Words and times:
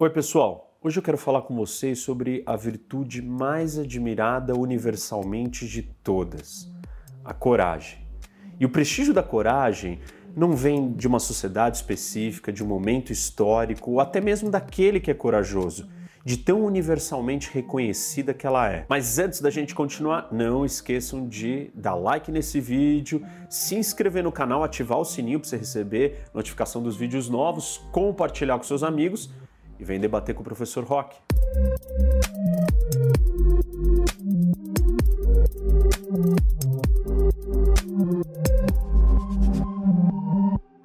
Oi, 0.00 0.10
pessoal. 0.10 0.78
Hoje 0.80 0.96
eu 0.96 1.02
quero 1.02 1.18
falar 1.18 1.42
com 1.42 1.56
vocês 1.56 1.98
sobre 1.98 2.44
a 2.46 2.54
virtude 2.54 3.20
mais 3.20 3.76
admirada 3.76 4.54
universalmente 4.54 5.66
de 5.66 5.82
todas, 5.82 6.70
a 7.24 7.34
coragem. 7.34 8.06
E 8.60 8.64
o 8.64 8.68
prestígio 8.68 9.12
da 9.12 9.24
coragem 9.24 9.98
não 10.36 10.52
vem 10.52 10.92
de 10.92 11.08
uma 11.08 11.18
sociedade 11.18 11.78
específica, 11.78 12.52
de 12.52 12.62
um 12.62 12.66
momento 12.68 13.10
histórico, 13.10 13.90
ou 13.90 14.00
até 14.00 14.20
mesmo 14.20 14.52
daquele 14.52 15.00
que 15.00 15.10
é 15.10 15.14
corajoso, 15.14 15.88
de 16.24 16.36
tão 16.36 16.64
universalmente 16.64 17.50
reconhecida 17.52 18.32
que 18.32 18.46
ela 18.46 18.70
é. 18.70 18.86
Mas 18.88 19.18
antes 19.18 19.40
da 19.40 19.50
gente 19.50 19.74
continuar, 19.74 20.28
não 20.30 20.64
esqueçam 20.64 21.26
de 21.26 21.72
dar 21.74 21.96
like 21.96 22.30
nesse 22.30 22.60
vídeo, 22.60 23.26
se 23.50 23.74
inscrever 23.74 24.22
no 24.22 24.30
canal, 24.30 24.62
ativar 24.62 25.00
o 25.00 25.04
sininho 25.04 25.40
para 25.40 25.48
você 25.48 25.56
receber 25.56 26.20
notificação 26.32 26.80
dos 26.80 26.96
vídeos 26.96 27.28
novos, 27.28 27.78
compartilhar 27.90 28.58
com 28.58 28.62
seus 28.62 28.84
amigos 28.84 29.28
e 29.78 29.84
vem 29.84 30.00
debater 30.00 30.34
com 30.34 30.42
o 30.42 30.44
professor 30.44 30.84
Rock. 30.84 31.16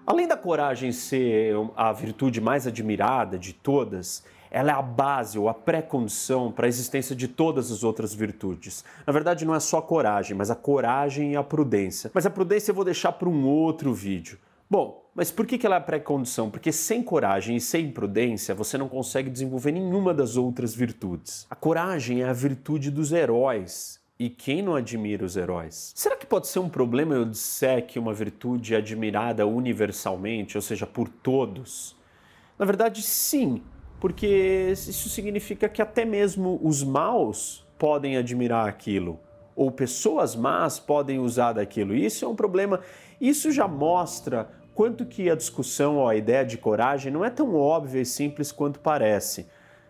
Além 0.05 0.27
da 0.27 0.37
coragem 0.37 0.91
ser 0.91 1.55
a 1.75 1.91
virtude 1.91 2.39
mais 2.39 2.67
admirada 2.67 3.37
de 3.37 3.53
todas, 3.53 4.23
ela 4.51 4.71
é 4.71 4.75
a 4.75 4.81
base 4.81 5.39
ou 5.39 5.49
a 5.49 5.53
pré-condição 5.53 6.51
para 6.51 6.67
a 6.67 6.69
existência 6.69 7.15
de 7.15 7.27
todas 7.27 7.71
as 7.71 7.83
outras 7.83 8.13
virtudes. 8.13 8.85
Na 9.07 9.11
verdade, 9.11 9.45
não 9.45 9.55
é 9.55 9.59
só 9.59 9.79
a 9.79 9.81
coragem, 9.81 10.37
mas 10.37 10.51
a 10.51 10.55
coragem 10.55 11.31
e 11.31 11.35
a 11.35 11.43
prudência. 11.43 12.11
Mas 12.13 12.27
a 12.27 12.29
prudência 12.29 12.69
eu 12.69 12.75
vou 12.75 12.85
deixar 12.85 13.13
para 13.13 13.27
um 13.27 13.47
outro 13.47 13.91
vídeo. 13.91 14.37
Bom, 14.69 15.09
mas 15.15 15.29
por 15.29 15.45
que 15.45 15.63
ela 15.65 15.75
é 15.75 15.79
pré-condição? 15.79 16.49
Porque 16.49 16.71
sem 16.71 17.03
coragem 17.03 17.57
e 17.57 17.61
sem 17.61 17.91
prudência 17.91 18.55
você 18.55 18.77
não 18.77 18.89
consegue 18.89 19.29
desenvolver 19.29 19.71
nenhuma 19.71 20.13
das 20.13 20.35
outras 20.35 20.73
virtudes. 20.73 21.45
A 21.49 21.55
coragem 21.55 22.21
é 22.21 22.29
a 22.29 22.33
virtude 22.33 22.89
dos 22.89 23.11
heróis. 23.11 24.01
E 24.19 24.29
quem 24.29 24.61
não 24.61 24.75
admira 24.75 25.25
os 25.25 25.35
heróis? 25.35 25.91
Será 25.95 26.15
que 26.15 26.25
pode 26.25 26.47
ser 26.47 26.59
um 26.59 26.69
problema 26.69 27.15
eu 27.15 27.25
disser 27.25 27.85
que 27.85 27.99
uma 27.99 28.13
virtude 28.13 28.73
é 28.73 28.77
admirada 28.77 29.45
universalmente, 29.45 30.55
ou 30.55 30.61
seja, 30.61 30.85
por 30.85 31.09
todos? 31.09 31.95
Na 32.57 32.63
verdade, 32.63 33.01
sim, 33.01 33.61
porque 33.99 34.71
isso 34.71 35.09
significa 35.09 35.67
que 35.67 35.81
até 35.81 36.05
mesmo 36.05 36.59
os 36.63 36.83
maus 36.83 37.65
podem 37.77 38.15
admirar 38.15 38.67
aquilo, 38.67 39.19
ou 39.55 39.71
pessoas 39.71 40.35
más 40.35 40.79
podem 40.79 41.19
usar 41.19 41.53
daquilo. 41.53 41.95
Isso 41.95 42.23
é 42.23 42.27
um 42.27 42.35
problema. 42.35 42.81
Isso 43.19 43.51
já 43.51 43.67
mostra 43.67 44.49
quanto 44.73 45.05
que 45.05 45.29
a 45.29 45.35
discussão 45.35 45.97
ou 45.97 46.07
a 46.07 46.15
ideia 46.15 46.45
de 46.45 46.57
coragem 46.57 47.11
não 47.11 47.23
é 47.23 47.29
tão 47.29 47.55
óbvia 47.55 48.01
e 48.01 48.05
simples 48.05 48.51
quanto 48.51 48.79
parece. 48.79 49.47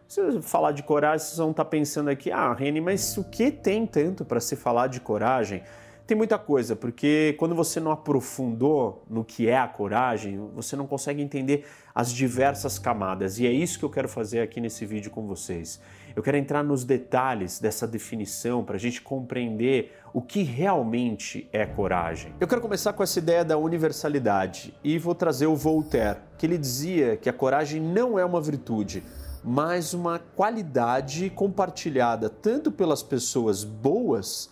Se 0.07 0.19
eu 0.19 0.41
falar 0.41 0.71
de 0.73 0.83
coragem, 0.83 1.25
vocês 1.25 1.37
vão 1.37 1.51
estar 1.51 1.65
pensando 1.65 2.09
aqui, 2.09 2.31
ah, 2.31 2.53
Reni, 2.53 2.81
mas 2.81 3.17
o 3.17 3.23
que 3.23 3.51
tem 3.51 3.85
tanto 3.85 4.23
para 4.23 4.39
se 4.39 4.55
falar 4.55 4.87
de 4.87 4.99
coragem? 4.99 5.63
Tem 6.05 6.17
muita 6.17 6.37
coisa, 6.37 6.75
porque 6.75 7.33
quando 7.39 7.55
você 7.55 7.79
não 7.79 7.89
aprofundou 7.89 9.03
no 9.09 9.23
que 9.23 9.47
é 9.47 9.57
a 9.57 9.67
coragem, 9.67 10.37
você 10.53 10.75
não 10.75 10.85
consegue 10.85 11.21
entender 11.21 11.65
as 11.95 12.11
diversas 12.11 12.77
camadas. 12.77 13.39
E 13.39 13.47
é 13.47 13.51
isso 13.51 13.79
que 13.79 13.85
eu 13.85 13.89
quero 13.89 14.09
fazer 14.09 14.41
aqui 14.41 14.59
nesse 14.59 14.85
vídeo 14.85 15.09
com 15.09 15.25
vocês. 15.25 15.79
Eu 16.15 16.21
quero 16.21 16.37
entrar 16.37 16.63
nos 16.63 16.83
detalhes 16.83 17.59
dessa 17.59 17.87
definição 17.87 18.63
para 18.63 18.75
a 18.75 18.79
gente 18.79 19.01
compreender 19.01 19.93
o 20.13 20.21
que 20.21 20.43
realmente 20.43 21.49
é 21.51 21.65
coragem. 21.65 22.33
Eu 22.39 22.47
quero 22.47 22.61
começar 22.61 22.93
com 22.93 23.01
essa 23.01 23.17
ideia 23.17 23.43
da 23.43 23.57
universalidade 23.57 24.75
e 24.83 24.99
vou 24.99 25.15
trazer 25.15 25.47
o 25.47 25.55
Voltaire, 25.55 26.19
que 26.37 26.45
ele 26.45 26.57
dizia 26.57 27.17
que 27.17 27.29
a 27.29 27.33
coragem 27.33 27.81
não 27.81 28.19
é 28.19 28.23
uma 28.23 28.39
virtude, 28.39 29.03
mas 29.43 29.95
uma 29.95 30.19
qualidade 30.19 31.31
compartilhada 31.31 32.29
tanto 32.29 32.71
pelas 32.71 33.01
pessoas 33.01 33.63
boas 33.63 34.51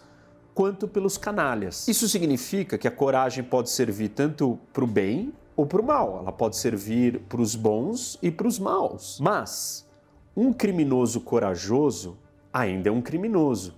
quanto 0.56 0.88
pelos 0.88 1.16
canalhas. 1.16 1.88
Isso 1.88 2.09
significa 2.09 2.76
que 2.76 2.88
a 2.88 2.92
coragem 2.92 3.43
pode 3.43 3.70
servir 3.70 4.10
tanto 4.10 4.58
para 4.73 4.83
o 4.83 4.88
bem 4.88 5.32
ou 5.55 5.67
para 5.67 5.80
o 5.80 5.86
mal. 5.86 6.17
Ela 6.20 6.32
pode 6.32 6.58
servir 6.58 7.20
para 7.30 7.39
os 7.39 7.55
bons 7.55 8.17
e 8.22 8.32
para 8.32 8.48
os 8.48 8.58
maus. 8.58 9.20
Mas 9.22 9.88
um 10.36 10.53
criminoso 10.53 11.21
corajoso 11.21 12.17
ainda 12.53 12.89
é 12.89 12.92
um 12.92 13.02
criminoso. 13.02 13.75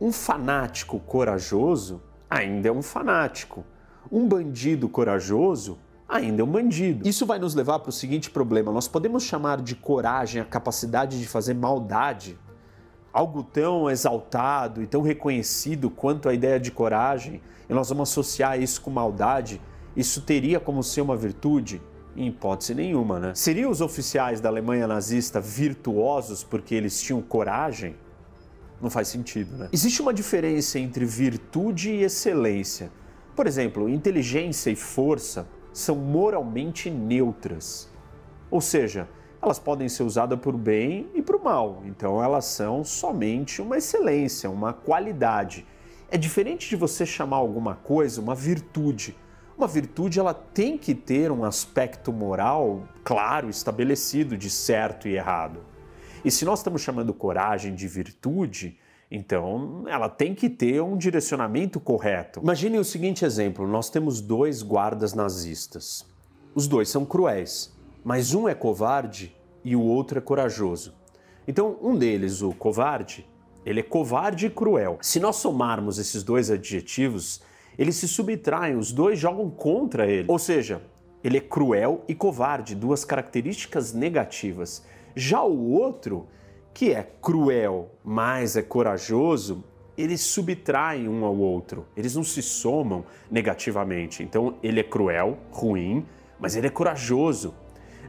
Um 0.00 0.12
fanático 0.12 0.98
corajoso 1.00 2.02
ainda 2.28 2.68
é 2.68 2.72
um 2.72 2.82
fanático. 2.82 3.64
Um 4.10 4.26
bandido 4.28 4.88
corajoso 4.88 5.78
ainda 6.08 6.42
é 6.42 6.44
um 6.44 6.50
bandido. 6.50 7.08
Isso 7.08 7.24
vai 7.24 7.38
nos 7.38 7.54
levar 7.54 7.78
para 7.78 7.90
o 7.90 7.92
seguinte 7.92 8.30
problema: 8.30 8.72
nós 8.72 8.88
podemos 8.88 9.22
chamar 9.22 9.60
de 9.62 9.74
coragem 9.74 10.40
a 10.42 10.44
capacidade 10.44 11.18
de 11.18 11.26
fazer 11.26 11.54
maldade 11.54 12.38
algo 13.16 13.42
tão 13.42 13.88
exaltado 13.88 14.82
e 14.82 14.86
tão 14.86 15.00
reconhecido 15.00 15.88
quanto 15.88 16.28
a 16.28 16.34
ideia 16.34 16.60
de 16.60 16.70
coragem, 16.70 17.40
e 17.66 17.72
nós 17.72 17.88
vamos 17.88 18.10
associar 18.10 18.60
isso 18.60 18.82
com 18.82 18.90
maldade, 18.90 19.58
isso 19.96 20.20
teria 20.20 20.60
como 20.60 20.82
ser 20.82 21.00
uma 21.00 21.16
virtude? 21.16 21.80
Em 22.16 22.28
hipótese 22.28 22.74
nenhuma, 22.74 23.20
né? 23.20 23.34
Seriam 23.34 23.70
os 23.70 23.82
oficiais 23.82 24.40
da 24.40 24.48
Alemanha 24.48 24.86
nazista 24.86 25.38
virtuosos 25.38 26.42
porque 26.42 26.74
eles 26.74 27.00
tinham 27.00 27.20
coragem? 27.20 27.94
Não 28.80 28.88
faz 28.88 29.08
sentido, 29.08 29.56
né? 29.56 29.68
Existe 29.70 30.00
uma 30.00 30.14
diferença 30.14 30.78
entre 30.78 31.04
virtude 31.04 31.90
e 31.90 32.02
excelência. 32.02 32.90
Por 33.34 33.46
exemplo, 33.46 33.86
inteligência 33.88 34.70
e 34.70 34.76
força 34.76 35.46
são 35.72 35.96
moralmente 35.96 36.90
neutras. 36.90 37.90
Ou 38.50 38.62
seja, 38.62 39.06
elas 39.42 39.58
podem 39.58 39.88
ser 39.88 40.02
usadas 40.02 40.38
para 40.38 40.50
o 40.50 40.58
bem 40.58 41.10
e 41.14 41.20
para 41.20 41.36
o 41.36 41.44
mal. 41.44 41.82
Então 41.84 42.22
elas 42.22 42.46
são 42.46 42.82
somente 42.82 43.60
uma 43.60 43.76
excelência, 43.76 44.48
uma 44.48 44.72
qualidade. 44.72 45.66
É 46.10 46.16
diferente 46.16 46.68
de 46.68 46.76
você 46.76 47.04
chamar 47.04 47.36
alguma 47.36 47.74
coisa 47.74 48.20
uma 48.22 48.34
virtude. 48.34 49.14
Uma 49.56 49.66
virtude 49.66 50.18
ela 50.18 50.34
tem 50.34 50.76
que 50.76 50.94
ter 50.94 51.30
um 51.30 51.44
aspecto 51.44 52.12
moral 52.12 52.82
claro, 53.02 53.48
estabelecido 53.48 54.36
de 54.36 54.50
certo 54.50 55.08
e 55.08 55.16
errado. 55.16 55.60
E 56.24 56.30
se 56.30 56.44
nós 56.44 56.58
estamos 56.58 56.82
chamando 56.82 57.14
coragem 57.14 57.74
de 57.74 57.88
virtude, 57.88 58.78
então 59.10 59.84
ela 59.88 60.08
tem 60.08 60.34
que 60.34 60.50
ter 60.50 60.82
um 60.82 60.96
direcionamento 60.96 61.80
correto. 61.80 62.40
Imagine 62.40 62.78
o 62.78 62.84
seguinte 62.84 63.24
exemplo: 63.24 63.66
nós 63.66 63.88
temos 63.88 64.20
dois 64.20 64.62
guardas 64.62 65.14
nazistas. 65.14 66.04
Os 66.54 66.66
dois 66.66 66.88
são 66.88 67.04
cruéis 67.04 67.76
mas 68.06 68.34
um 68.34 68.48
é 68.48 68.54
covarde 68.54 69.34
e 69.64 69.74
o 69.74 69.82
outro 69.82 70.18
é 70.18 70.20
corajoso. 70.20 70.94
Então, 71.48 71.76
um 71.82 71.96
deles, 71.96 72.40
o 72.40 72.52
covarde, 72.52 73.26
ele 73.64 73.80
é 73.80 73.82
covarde 73.82 74.46
e 74.46 74.50
cruel. 74.50 74.96
Se 75.02 75.18
nós 75.18 75.34
somarmos 75.34 75.98
esses 75.98 76.22
dois 76.22 76.48
adjetivos, 76.48 77.42
eles 77.78 77.96
se 77.96 78.08
subtraem, 78.08 78.76
os 78.76 78.92
dois 78.92 79.18
jogam 79.18 79.50
contra 79.50 80.06
ele. 80.06 80.26
Ou 80.28 80.38
seja, 80.38 80.82
ele 81.22 81.38
é 81.38 81.40
cruel 81.40 82.04
e 82.08 82.14
covarde, 82.14 82.74
duas 82.74 83.04
características 83.04 83.92
negativas. 83.92 84.84
Já 85.14 85.42
o 85.42 85.72
outro, 85.72 86.26
que 86.72 86.92
é 86.92 87.02
cruel, 87.02 87.90
mas 88.04 88.56
é 88.56 88.62
corajoso, 88.62 89.64
eles 89.96 90.20
subtraem 90.20 91.08
um 91.08 91.24
ao 91.24 91.36
outro, 91.36 91.86
eles 91.96 92.14
não 92.14 92.22
se 92.22 92.42
somam 92.42 93.04
negativamente. 93.30 94.22
Então, 94.22 94.56
ele 94.62 94.80
é 94.80 94.82
cruel, 94.82 95.38
ruim, 95.50 96.04
mas 96.38 96.54
ele 96.54 96.66
é 96.66 96.70
corajoso, 96.70 97.54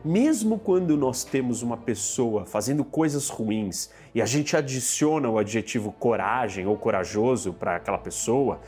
mesmo 0.03 0.59
quando 0.59 0.95
nós 0.95 1.23
temos 1.23 1.61
uma 1.61 1.75
pessoa 1.75 2.45
fazendo 2.45 2.83
coisas 2.85 3.29
ruins 3.29 3.89
e 4.13 4.21
a 4.21 4.25
gente 4.25 4.55
adiciona 4.55 5.29
o 5.29 5.37
adjetivo 5.37 5.91
coragem 5.91 6.67
ou 6.67 6.77
corajoso 6.77 7.53
para 7.53 7.75
aquela 7.75 7.97
pessoa, 7.97 8.61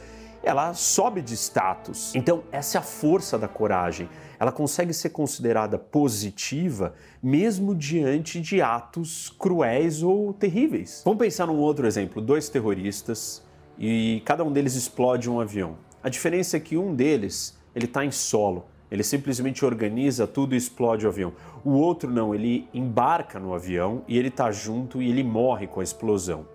ela 0.43 0.73
sobe 0.73 1.21
de 1.21 1.35
status. 1.35 2.13
Então, 2.15 2.43
essa 2.51 2.77
é 2.77 2.79
a 2.79 2.81
força 2.81 3.37
da 3.37 3.47
coragem. 3.47 4.09
Ela 4.39 4.51
consegue 4.51 4.93
ser 4.93 5.09
considerada 5.09 5.77
positiva 5.77 6.93
mesmo 7.21 7.75
diante 7.75 8.39
de 8.39 8.61
atos 8.61 9.29
cruéis 9.37 10.01
ou 10.01 10.33
terríveis. 10.33 11.01
Vamos 11.03 11.19
pensar 11.19 11.47
num 11.47 11.57
outro 11.57 11.85
exemplo: 11.85 12.21
dois 12.21 12.49
terroristas 12.49 13.43
e 13.77 14.21
cada 14.25 14.43
um 14.43 14.51
deles 14.51 14.75
explode 14.75 15.29
um 15.29 15.39
avião. 15.39 15.77
A 16.01 16.09
diferença 16.09 16.57
é 16.57 16.59
que 16.59 16.77
um 16.77 16.95
deles 16.95 17.57
ele 17.75 17.85
está 17.85 18.05
em 18.05 18.11
solo 18.11 18.65
ele 18.91 19.03
simplesmente 19.03 19.63
organiza 19.63 20.25
tudo 20.25 20.55
e 20.55 20.57
explode 20.57 21.05
o 21.05 21.09
avião. 21.09 21.33
O 21.63 21.71
outro 21.71 22.09
não, 22.09 22.33
ele 22.33 22.67
embarca 22.73 23.39
no 23.39 23.53
avião 23.53 24.03
e 24.07 24.17
ele 24.17 24.29
está 24.29 24.51
junto 24.51 25.01
e 25.01 25.09
ele 25.09 25.23
morre 25.23 25.67
com 25.67 25.79
a 25.79 25.83
explosão. 25.83 26.47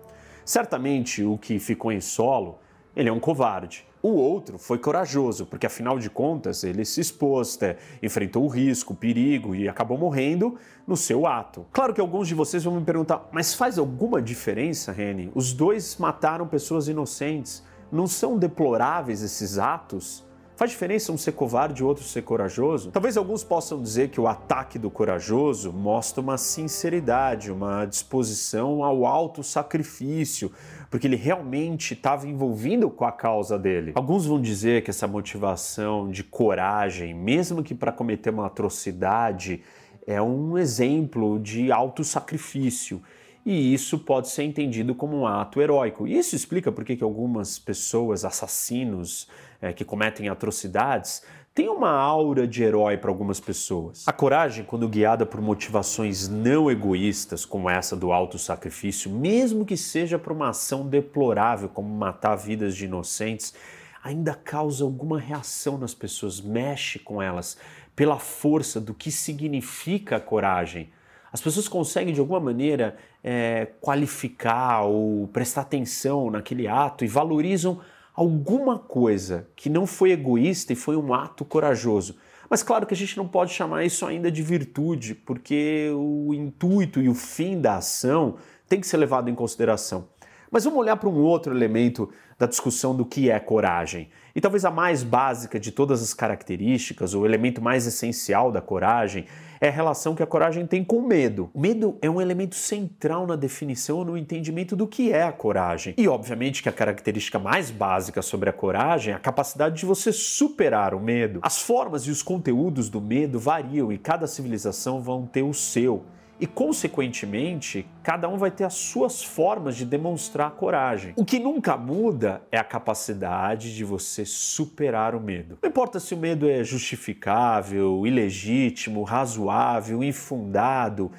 Certamente 0.43 1.23
o 1.23 1.37
que 1.37 1.57
ficou 1.59 1.91
em 1.91 2.01
solo, 2.01 2.59
ele 2.95 3.09
é 3.09 3.11
um 3.13 3.19
covarde. 3.19 3.85
O 4.01 4.09
outro 4.09 4.57
foi 4.57 4.77
corajoso, 4.77 5.45
porque 5.45 5.65
afinal 5.65 5.97
de 5.97 6.09
contas 6.09 6.63
ele 6.63 6.85
se 6.85 7.01
expôs, 7.01 7.57
né? 7.59 7.75
enfrentou 8.03 8.43
o 8.43 8.47
risco, 8.47 8.93
o 8.93 8.95
perigo 8.95 9.55
e 9.55 9.67
acabou 9.67 9.97
morrendo 9.97 10.55
no 10.87 10.95
seu 10.95 11.25
ato. 11.25 11.65
Claro 11.71 11.93
que 11.93 12.01
alguns 12.01 12.27
de 12.27 12.35
vocês 12.35 12.63
vão 12.63 12.75
me 12.75 12.83
perguntar, 12.83 13.27
mas 13.31 13.53
faz 13.53 13.77
alguma 13.79 14.21
diferença, 14.21 14.91
Reni? 14.91 15.31
Os 15.33 15.53
dois 15.53 15.97
mataram 15.97 16.47
pessoas 16.47 16.87
inocentes. 16.87 17.63
Não 17.91 18.07
são 18.07 18.37
deploráveis 18.37 19.21
esses 19.21 19.57
atos? 19.57 20.24
Faz 20.55 20.71
diferença 20.71 21.11
um 21.11 21.17
ser 21.17 21.33
covarde 21.33 21.81
e 21.81 21.85
outro 21.85 22.05
ser 22.05 22.21
corajoso? 22.21 22.89
Talvez 22.89 23.17
alguns 23.17 23.43
possam 23.43 23.81
dizer 23.81 24.07
que 24.07 24.21
o 24.21 24.27
ataque 24.27 24.79
do 24.79 24.89
corajoso 24.89 25.73
mostra 25.73 26.21
uma 26.21 26.37
sinceridade, 26.37 27.51
uma 27.51 27.83
disposição 27.83 28.81
ao 28.81 29.05
alto 29.05 29.43
sacrifício, 29.43 30.49
porque 30.89 31.07
ele 31.07 31.17
realmente 31.17 31.93
estava 31.93 32.25
envolvido 32.25 32.89
com 32.89 33.03
a 33.03 33.11
causa 33.11 33.59
dele. 33.59 33.91
Alguns 33.95 34.25
vão 34.25 34.41
dizer 34.41 34.81
que 34.81 34.89
essa 34.89 35.05
motivação 35.05 36.09
de 36.09 36.23
coragem, 36.23 37.13
mesmo 37.13 37.61
que 37.61 37.75
para 37.75 37.91
cometer 37.91 38.29
uma 38.29 38.45
atrocidade, 38.45 39.61
é 40.07 40.21
um 40.21 40.57
exemplo 40.57 41.37
de 41.37 41.69
alto 41.69 42.01
sacrifício 42.01 43.01
e 43.45 43.75
isso 43.75 43.99
pode 43.99 44.29
ser 44.29 44.41
entendido 44.43 44.95
como 44.95 45.17
um 45.17 45.27
ato 45.27 45.61
heróico. 45.61 46.07
E 46.07 46.17
isso 46.17 46.35
explica 46.35 46.71
por 46.71 46.83
que 46.83 47.03
algumas 47.03 47.59
pessoas, 47.59 48.25
assassinos 48.25 49.27
é, 49.65 49.73
que 49.73 49.83
cometem 49.83 50.29
atrocidades, 50.29 51.23
têm 51.53 51.69
uma 51.69 51.89
aura 51.89 52.47
de 52.47 52.61
herói 52.61 52.97
para 52.97 53.09
algumas 53.09 53.39
pessoas. 53.39 54.07
A 54.07 54.13
coragem, 54.13 54.63
quando 54.63 54.87
guiada 54.87 55.25
por 55.25 55.41
motivações 55.41 56.27
não 56.29 56.69
egoístas, 56.69 57.45
como 57.45 57.67
essa 57.69 57.95
do 57.95 58.11
auto-sacrifício, 58.11 59.09
mesmo 59.09 59.65
que 59.65 59.75
seja 59.75 60.19
por 60.19 60.33
uma 60.33 60.49
ação 60.49 60.87
deplorável, 60.87 61.67
como 61.67 61.89
matar 61.89 62.35
vidas 62.35 62.75
de 62.75 62.85
inocentes, 62.85 63.55
ainda 64.03 64.35
causa 64.35 64.83
alguma 64.83 65.19
reação 65.19 65.79
nas 65.79 65.95
pessoas, 65.95 66.39
mexe 66.39 66.99
com 66.99 67.19
elas 67.19 67.57
pela 67.95 68.19
força 68.19 68.79
do 68.79 68.93
que 68.93 69.09
significa 69.09 70.17
a 70.17 70.19
coragem 70.19 70.91
as 71.35 71.41
pessoas 71.41 71.67
conseguem 71.67 72.13
de 72.13 72.19
alguma 72.21 72.39
maneira 72.39 72.95
é, 73.21 73.67
qualificar 73.81 74.83
ou 74.83 75.27
prestar 75.27 75.63
atenção 75.63 76.31
naquele 76.31 76.65
ato 76.65 77.03
e 77.03 77.09
valorizam 77.09 77.81
alguma 78.15 78.79
coisa 78.79 79.47
que 79.55 79.69
não 79.69 79.85
foi 79.85 80.11
egoísta 80.11 80.73
e 80.73 80.75
foi 80.75 80.95
um 80.95 81.13
ato 81.13 81.43
corajoso. 81.43 82.15
Mas 82.49 82.63
claro 82.63 82.85
que 82.85 82.93
a 82.93 82.97
gente 82.97 83.17
não 83.17 83.27
pode 83.27 83.51
chamar 83.51 83.83
isso 83.83 84.05
ainda 84.05 84.31
de 84.31 84.41
virtude, 84.41 85.15
porque 85.15 85.89
o 85.93 86.33
intuito 86.33 87.01
e 87.01 87.09
o 87.09 87.15
fim 87.15 87.59
da 87.59 87.77
ação 87.77 88.35
tem 88.69 88.79
que 88.79 88.87
ser 88.87 88.97
levado 88.97 89.29
em 89.29 89.35
consideração. 89.35 90.07
Mas 90.49 90.63
vamos 90.63 90.79
olhar 90.79 90.95
para 90.95 91.09
um 91.09 91.21
outro 91.21 91.53
elemento 91.53 92.09
da 92.37 92.45
discussão 92.45 92.95
do 92.95 93.05
que 93.05 93.29
é 93.29 93.39
coragem. 93.39 94.09
E 94.35 94.41
talvez 94.41 94.65
a 94.65 94.71
mais 94.71 95.01
básica 95.03 95.57
de 95.57 95.71
todas 95.71 96.01
as 96.01 96.13
características, 96.13 97.13
o 97.13 97.25
elemento 97.25 97.61
mais 97.61 97.87
essencial 97.87 98.51
da 98.51 98.59
coragem, 98.59 99.25
é 99.61 99.69
a 99.69 99.71
relação 99.71 100.13
que 100.13 100.21
a 100.21 100.27
coragem 100.27 100.67
tem 100.67 100.83
com 100.83 100.97
o 100.97 101.07
medo. 101.07 101.49
O 101.53 101.61
medo 101.61 101.97
é 102.01 102.09
um 102.09 102.19
elemento 102.19 102.55
central 102.55 103.25
na 103.25 103.37
definição, 103.37 104.03
no 104.03 104.17
entendimento 104.17 104.75
do 104.75 104.85
que 104.85 105.13
é 105.13 105.23
a 105.23 105.31
coragem. 105.31 105.93
E 105.97 106.07
obviamente 106.09 106.61
que 106.61 106.67
a 106.67 106.73
característica 106.73 107.39
mais 107.39 107.71
básica 107.71 108.21
sobre 108.21 108.49
a 108.49 108.53
coragem 108.53 109.13
é 109.13 109.15
a 109.15 109.19
capacidade 109.19 109.77
de 109.77 109.85
você 109.85 110.11
superar 110.11 110.93
o 110.93 110.99
medo. 110.99 111.39
As 111.41 111.61
formas 111.61 112.03
e 112.03 112.11
os 112.11 112.21
conteúdos 112.21 112.89
do 112.89 112.99
medo 112.99 113.39
variam 113.39 113.89
e 113.93 113.97
cada 113.97 114.27
civilização 114.27 115.01
vão 115.01 115.25
ter 115.25 115.43
o 115.43 115.53
seu 115.53 116.03
e, 116.39 116.45
consequentemente, 116.45 117.87
cada 118.03 118.27
um 118.27 118.37
vai 118.37 118.51
ter 118.51 118.65
as 118.65 118.73
suas 118.73 119.23
formas 119.23 119.75
de 119.75 119.85
demonstrar 119.85 120.51
coragem. 120.51 121.13
O 121.15 121.23
que 121.23 121.39
nunca 121.39 121.77
muda 121.77 122.41
é 122.51 122.57
a 122.57 122.63
capacidade 122.63 123.75
de 123.75 123.83
você 123.83 124.25
superar 124.25 125.15
o 125.15 125.21
medo. 125.21 125.57
Não 125.61 125.69
importa 125.69 125.99
se 125.99 126.13
o 126.13 126.17
medo 126.17 126.49
é 126.49 126.63
justificável, 126.63 128.05
ilegítimo, 128.05 129.03
razoável, 129.03 130.03
infundado. 130.03 131.11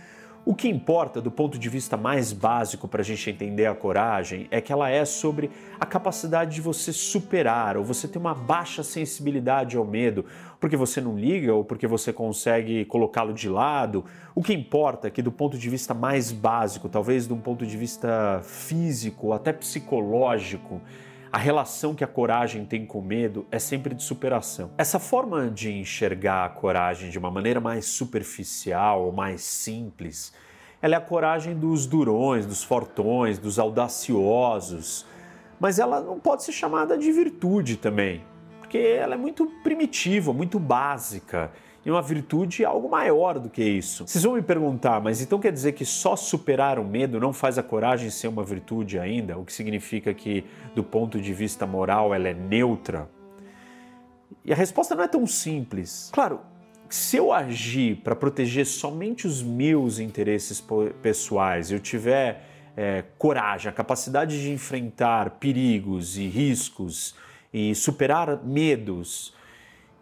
O 0.48 0.54
que 0.54 0.68
importa 0.68 1.20
do 1.20 1.28
ponto 1.28 1.58
de 1.58 1.68
vista 1.68 1.96
mais 1.96 2.32
básico 2.32 2.86
para 2.86 3.00
a 3.00 3.04
gente 3.04 3.28
entender 3.28 3.66
a 3.66 3.74
coragem 3.74 4.46
é 4.48 4.60
que 4.60 4.72
ela 4.72 4.88
é 4.88 5.04
sobre 5.04 5.50
a 5.80 5.84
capacidade 5.84 6.54
de 6.54 6.60
você 6.60 6.92
superar 6.92 7.76
ou 7.76 7.82
você 7.82 8.06
ter 8.06 8.18
uma 8.18 8.32
baixa 8.32 8.84
sensibilidade 8.84 9.76
ao 9.76 9.84
medo, 9.84 10.24
porque 10.60 10.76
você 10.76 11.00
não 11.00 11.18
liga 11.18 11.54
ou 11.54 11.64
porque 11.64 11.86
você 11.86 12.12
consegue 12.12 12.84
colocá-lo 12.86 13.32
de 13.32 13.48
lado. 13.48 14.04
O 14.34 14.42
que 14.42 14.52
importa 14.52 15.08
é 15.08 15.10
que, 15.10 15.22
do 15.22 15.32
ponto 15.32 15.58
de 15.58 15.68
vista 15.68 15.92
mais 15.94 16.32
básico, 16.32 16.88
talvez 16.88 17.26
de 17.26 17.32
um 17.32 17.40
ponto 17.40 17.66
de 17.66 17.76
vista 17.76 18.40
físico, 18.42 19.32
até 19.32 19.52
psicológico, 19.52 20.80
a 21.32 21.38
relação 21.38 21.94
que 21.94 22.04
a 22.04 22.06
coragem 22.06 22.64
tem 22.64 22.86
com 22.86 23.00
o 23.00 23.02
medo 23.02 23.46
é 23.50 23.58
sempre 23.58 23.94
de 23.94 24.02
superação. 24.02 24.70
Essa 24.78 24.98
forma 24.98 25.50
de 25.50 25.70
enxergar 25.72 26.46
a 26.46 26.48
coragem 26.48 27.10
de 27.10 27.18
uma 27.18 27.30
maneira 27.30 27.60
mais 27.60 27.84
superficial 27.86 29.04
ou 29.04 29.12
mais 29.12 29.42
simples, 29.42 30.32
ela 30.80 30.94
é 30.94 30.98
a 30.98 31.00
coragem 31.00 31.54
dos 31.54 31.86
durões, 31.86 32.46
dos 32.46 32.62
fortões, 32.62 33.38
dos 33.38 33.58
audaciosos, 33.58 35.04
mas 35.58 35.78
ela 35.78 36.00
não 36.00 36.18
pode 36.18 36.44
ser 36.44 36.52
chamada 36.52 36.96
de 36.96 37.10
virtude 37.10 37.76
também, 37.76 38.22
porque 38.66 38.78
ela 38.78 39.14
é 39.14 39.16
muito 39.16 39.46
primitiva, 39.62 40.32
muito 40.32 40.58
básica 40.58 41.52
e 41.84 41.90
uma 41.90 42.02
virtude 42.02 42.64
é 42.64 42.66
algo 42.66 42.90
maior 42.90 43.38
do 43.38 43.48
que 43.48 43.62
isso. 43.62 44.04
Vocês 44.08 44.24
vão 44.24 44.34
me 44.34 44.42
perguntar, 44.42 45.00
mas 45.00 45.22
então 45.22 45.38
quer 45.38 45.52
dizer 45.52 45.72
que 45.72 45.84
só 45.84 46.16
superar 46.16 46.80
o 46.80 46.84
medo 46.84 47.20
não 47.20 47.32
faz 47.32 47.58
a 47.58 47.62
coragem 47.62 48.10
ser 48.10 48.26
uma 48.26 48.42
virtude 48.42 48.98
ainda? 48.98 49.38
O 49.38 49.44
que 49.44 49.52
significa 49.52 50.12
que, 50.12 50.44
do 50.74 50.82
ponto 50.82 51.20
de 51.20 51.32
vista 51.32 51.64
moral, 51.64 52.12
ela 52.12 52.26
é 52.28 52.34
neutra? 52.34 53.08
E 54.44 54.52
a 54.52 54.56
resposta 54.56 54.96
não 54.96 55.04
é 55.04 55.08
tão 55.08 55.24
simples. 55.28 56.10
Claro, 56.12 56.40
se 56.88 57.16
eu 57.16 57.32
agir 57.32 57.98
para 58.02 58.16
proteger 58.16 58.66
somente 58.66 59.28
os 59.28 59.40
meus 59.44 60.00
interesses 60.00 60.62
pessoais, 61.00 61.70
eu 61.70 61.78
tiver 61.78 62.44
é, 62.76 63.04
coragem, 63.16 63.68
a 63.68 63.72
capacidade 63.72 64.42
de 64.42 64.50
enfrentar 64.50 65.30
perigos 65.38 66.18
e 66.18 66.26
riscos 66.26 67.14
e 67.52 67.74
superar 67.74 68.44
medos, 68.44 69.34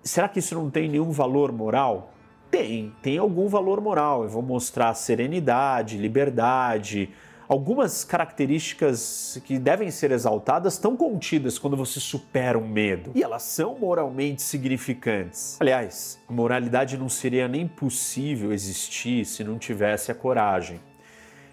será 0.02 0.28
que 0.28 0.38
isso 0.38 0.54
não 0.54 0.70
tem 0.70 0.88
nenhum 0.88 1.10
valor 1.10 1.52
moral? 1.52 2.12
Tem, 2.50 2.92
tem 3.02 3.18
algum 3.18 3.48
valor 3.48 3.80
moral. 3.80 4.22
Eu 4.22 4.28
vou 4.28 4.42
mostrar 4.42 4.94
serenidade, 4.94 5.98
liberdade, 5.98 7.10
algumas 7.48 8.04
características 8.04 9.40
que 9.44 9.58
devem 9.58 9.90
ser 9.90 10.10
exaltadas 10.10 10.74
estão 10.74 10.96
contidas 10.96 11.58
quando 11.58 11.76
você 11.76 12.00
supera 12.00 12.58
um 12.58 12.66
medo. 12.66 13.12
E 13.14 13.22
elas 13.22 13.42
são 13.42 13.78
moralmente 13.78 14.42
significantes. 14.42 15.56
Aliás, 15.60 16.18
a 16.28 16.32
moralidade 16.32 16.96
não 16.96 17.08
seria 17.08 17.48
nem 17.48 17.66
possível 17.66 18.52
existir 18.52 19.24
se 19.24 19.42
não 19.42 19.58
tivesse 19.58 20.10
a 20.10 20.14
coragem. 20.14 20.80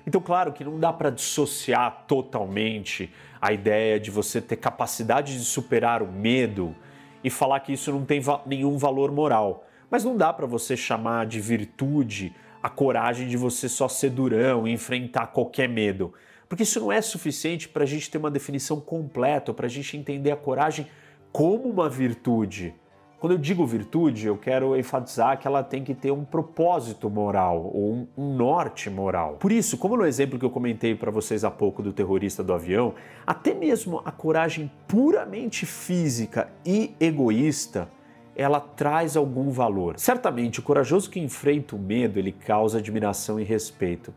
Então, 0.06 0.20
claro 0.20 0.52
que 0.52 0.64
não 0.64 0.80
dá 0.80 0.92
para 0.92 1.10
dissociar 1.10 2.06
totalmente 2.08 3.12
a 3.42 3.52
ideia 3.52 4.00
de 4.00 4.12
você 4.12 4.40
ter 4.40 4.58
capacidade 4.58 5.38
de 5.38 5.44
superar 5.44 6.04
o 6.04 6.12
medo 6.12 6.76
e 7.24 7.30
falar 7.30 7.60
que 7.62 7.74
isso 7.74 7.92
não 7.92 8.06
tem 8.06 8.20
va 8.20 8.42
nenhum 8.46 8.78
valor 8.78 9.12
moral. 9.12 9.68
Mas 9.90 10.04
não 10.04 10.16
dá 10.16 10.32
para 10.32 10.46
você 10.46 10.78
chamar 10.78 11.26
de 11.26 11.42
virtude 11.42 12.36
a 12.62 12.70
coragem 12.70 13.28
de 13.28 13.36
você 13.36 13.68
só 13.68 13.88
ser 13.88 14.12
durão 14.12 14.68
e 14.68 14.72
enfrentar 14.72 15.28
qualquer 15.28 15.68
medo. 15.68 16.14
Porque 16.48 16.64
isso 16.64 16.80
não 16.80 16.92
é 16.92 17.02
suficiente 17.02 17.68
para 17.68 17.84
a 17.84 17.88
gente 17.88 18.12
ter 18.12 18.18
uma 18.18 18.30
definição 18.30 18.80
completa, 18.80 19.54
para 19.54 19.66
a 19.66 19.70
gente 19.70 19.98
entender 19.98 20.32
a 20.32 20.36
coragem 20.36 20.88
como 21.32 21.70
uma 21.70 21.90
virtude. 21.90 22.76
Quando 23.22 23.34
eu 23.34 23.38
digo 23.38 23.64
virtude, 23.68 24.26
eu 24.26 24.36
quero 24.36 24.76
enfatizar 24.76 25.38
que 25.38 25.46
ela 25.46 25.62
tem 25.62 25.84
que 25.84 25.94
ter 25.94 26.10
um 26.10 26.26
propósito 26.26 27.08
moral 27.08 27.70
ou 27.72 28.08
um, 28.18 28.36
norte 28.36 28.90
moral. 28.90 29.34
Por 29.40 29.52
isso, 29.52 29.78
como 29.78 29.96
no 29.96 30.08
exemplo 30.08 30.40
que 30.40 30.46
eu 30.46 30.50
comentei 30.50 30.96
para 30.96 31.12
vocês 31.12 31.44
há 31.44 31.52
pouco 31.52 31.84
do 31.84 31.94
terrorista 31.94 32.44
do 32.44 32.52
avião, 32.52 32.96
até 33.24 33.54
mesmo 33.54 34.02
a 34.04 34.12
coragem 34.12 34.72
puramente 34.88 35.68
física 35.68 36.50
e 36.66 36.96
egoísta 37.00 37.88
ela 38.36 38.60
traz 38.60 39.16
algum 39.16 39.52
valor. 39.52 40.00
Certamente, 40.00 40.60
o 40.60 40.64
corajoso 40.64 41.08
que 41.08 41.20
enfrenta 41.20 41.76
o 41.76 41.80
medo, 41.80 42.18
ele 42.18 42.32
causa 42.32 42.80
admiração 42.80 43.40
e 43.40 43.44
respeito. 43.44 44.12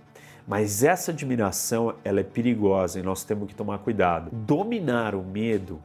Mas 0.49 0.83
essa 0.83 1.11
admiração, 1.11 1.95
ela 2.03 2.21
é 2.21 2.25
perigosa 2.25 3.01
e 3.01 3.03
nós 3.03 3.23
temos 3.23 3.49
que 3.49 3.55
tomar 3.55 3.81
cuidado. 3.81 4.31
Dominar 4.33 5.15
o 5.15 5.23
medo 5.23 5.79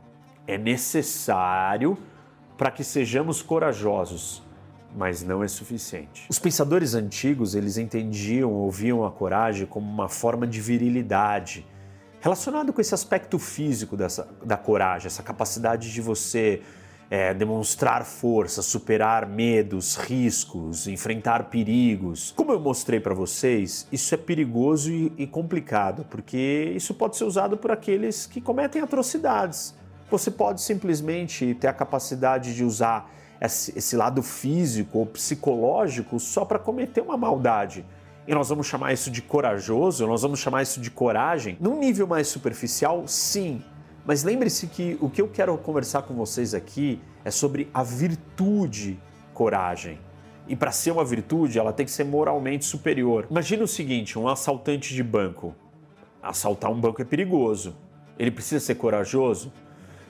é 0.47 0.57
necessário 0.57 1.97
para 2.59 2.71
que 2.71 2.83
sejamos 2.83 3.41
corajosos, 3.41 4.43
mas 4.93 5.23
não 5.23 5.41
é 5.41 5.47
suficiente. 5.47 6.25
Os 6.29 6.37
pensadores 6.37 6.93
antigos, 6.93 7.55
eles 7.55 7.77
entendiam, 7.77 8.51
ouviam 8.51 9.05
a 9.05 9.09
coragem 9.09 9.65
como 9.65 9.89
uma 9.89 10.09
forma 10.09 10.45
de 10.45 10.59
virilidade, 10.59 11.65
relacionado 12.19 12.73
com 12.73 12.81
esse 12.81 12.93
aspecto 12.93 13.39
físico 13.39 13.95
dessa, 13.95 14.27
da 14.43 14.57
coragem, 14.57 15.07
essa 15.07 15.23
capacidade 15.23 15.89
de 15.89 16.01
você 16.01 16.61
é, 17.09 17.33
demonstrar 17.33 18.03
força, 18.03 18.61
superar 18.61 19.25
medos, 19.25 19.95
riscos, 19.95 20.85
enfrentar 20.85 21.45
perigos. 21.45 22.33
Como 22.35 22.51
eu 22.51 22.59
mostrei 22.59 22.99
para 22.99 23.13
vocês, 23.13 23.87
isso 23.89 24.13
é 24.13 24.17
perigoso 24.17 24.91
e, 24.91 25.13
e 25.17 25.25
complicado, 25.25 26.05
porque 26.09 26.73
isso 26.75 26.93
pode 26.93 27.15
ser 27.15 27.23
usado 27.23 27.55
por 27.55 27.71
aqueles 27.71 28.25
que 28.25 28.41
cometem 28.41 28.81
atrocidades 28.81 29.79
você 30.11 30.31
pode 30.31 30.61
simplesmente 30.61 31.53
ter 31.55 31.67
a 31.67 31.73
capacidade 31.73 32.55
de 32.55 32.63
usar 32.63 33.11
esse, 33.41 33.95
lado 33.95 34.21
físico 34.21 34.99
ou 34.99 35.05
psicológico 35.05 36.19
só 36.19 36.43
para 36.43 36.59
cometer 36.59 37.01
uma 37.01 37.17
maldade. 37.17 37.85
E 38.27 38.33
nós 38.33 38.49
vamos 38.49 38.67
chamar 38.67 38.93
isso 38.93 39.09
de 39.09 39.21
corajoso, 39.21 40.05
nós 40.05 40.21
vamos 40.21 40.39
chamar 40.39 40.61
isso 40.61 40.79
de 40.79 40.91
coragem. 40.91 41.57
Num 41.59 41.79
nível 41.79 42.05
mais 42.05 42.27
superficial, 42.27 43.07
sim, 43.07 43.63
Mas 44.05 44.23
lembre-se 44.23 44.65
que 44.67 44.97
o 45.01 45.09
que 45.09 45.21
eu 45.21 45.27
quero 45.27 45.55
conversar 45.57 46.01
com 46.01 46.15
vocês 46.15 46.53
aqui 46.53 46.99
é 47.23 47.29
sobre 47.29 47.69
a 47.73 47.83
virtude 47.83 48.99
coragem. 49.33 49.99
E 50.47 50.55
para 50.55 50.71
ser 50.71 50.91
uma 50.91 51.05
virtude, 51.05 51.59
ela 51.59 51.71
tem 51.71 51.85
que 51.85 51.91
ser 51.91 52.05
moralmente 52.05 52.65
superior. 52.65 53.27
Imagina 53.29 53.63
o 53.63 53.67
seguinte: 53.67 54.17
um 54.17 54.27
assaltante 54.27 54.95
de 54.95 55.03
banco. 55.03 55.53
Assaltar 56.23 56.71
um 56.71 56.79
banco 56.79 57.01
é 57.01 57.05
perigoso. 57.05 57.75
Ele 58.17 58.31
precisa 58.31 58.59
ser 58.59 58.75
corajoso? 58.75 59.53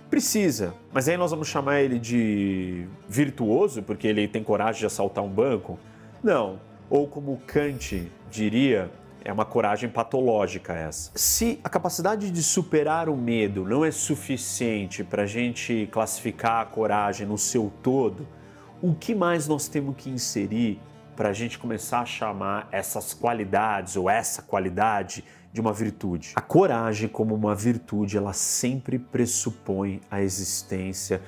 Precisa, 0.10 0.74
mas 0.92 1.08
aí 1.08 1.16
nós 1.16 1.30
vamos 1.30 1.48
chamar 1.48 1.82
ele 1.82 2.00
de 2.00 2.88
virtuoso 3.08 3.84
porque 3.84 4.08
ele 4.08 4.28
tem 4.28 4.44
coragem 4.44 4.80
de 4.80 4.86
assaltar 4.88 5.24
um 5.24 5.30
banco? 5.30 5.78
Não. 6.24 6.60
Ou 6.90 7.08
como 7.08 7.40
Kant 7.46 8.12
diria, 8.32 8.90
é 9.24 9.32
uma 9.32 9.46
coragem 9.46 9.88
patológica 9.88 10.74
essa. 10.74 11.12
Se 11.14 11.60
a 11.64 11.70
capacidade 11.70 12.32
de 12.32 12.42
superar 12.42 13.08
o 13.08 13.16
medo 13.16 13.64
não 13.64 13.86
é 13.86 13.92
suficiente 13.92 15.04
para 15.04 15.24
a 15.24 15.28
gente 15.28 15.88
classificar 15.92 16.62
a 16.62 16.66
coragem 16.66 17.28
no 17.28 17.38
seu 17.38 17.72
todo, 17.84 18.28
o 18.82 18.96
que 18.96 19.14
mais 19.14 19.48
nós 19.48 19.68
temos 19.68 19.96
que 19.96 20.10
inserir 20.10 20.82
para 21.16 21.30
a 21.30 21.34
gente 21.34 21.60
começar 21.60 22.00
a 22.00 22.06
chamar 22.06 22.68
essas 22.72 23.14
qualidades 23.14 23.96
ou 23.96 24.10
essa 24.10 24.42
qualidade 24.42 25.24
de 25.52 25.60
uma 25.60 25.74
virtude. 25.74 26.34
A 26.36 26.42
coragem, 26.42 27.08
como 27.08 27.34
uma 27.34 27.56
virtude, 27.56 28.18
ela 28.18 28.34
sempre 28.34 29.00
pressupõe 29.00 30.02
a 30.10 30.22
existência 30.22 31.22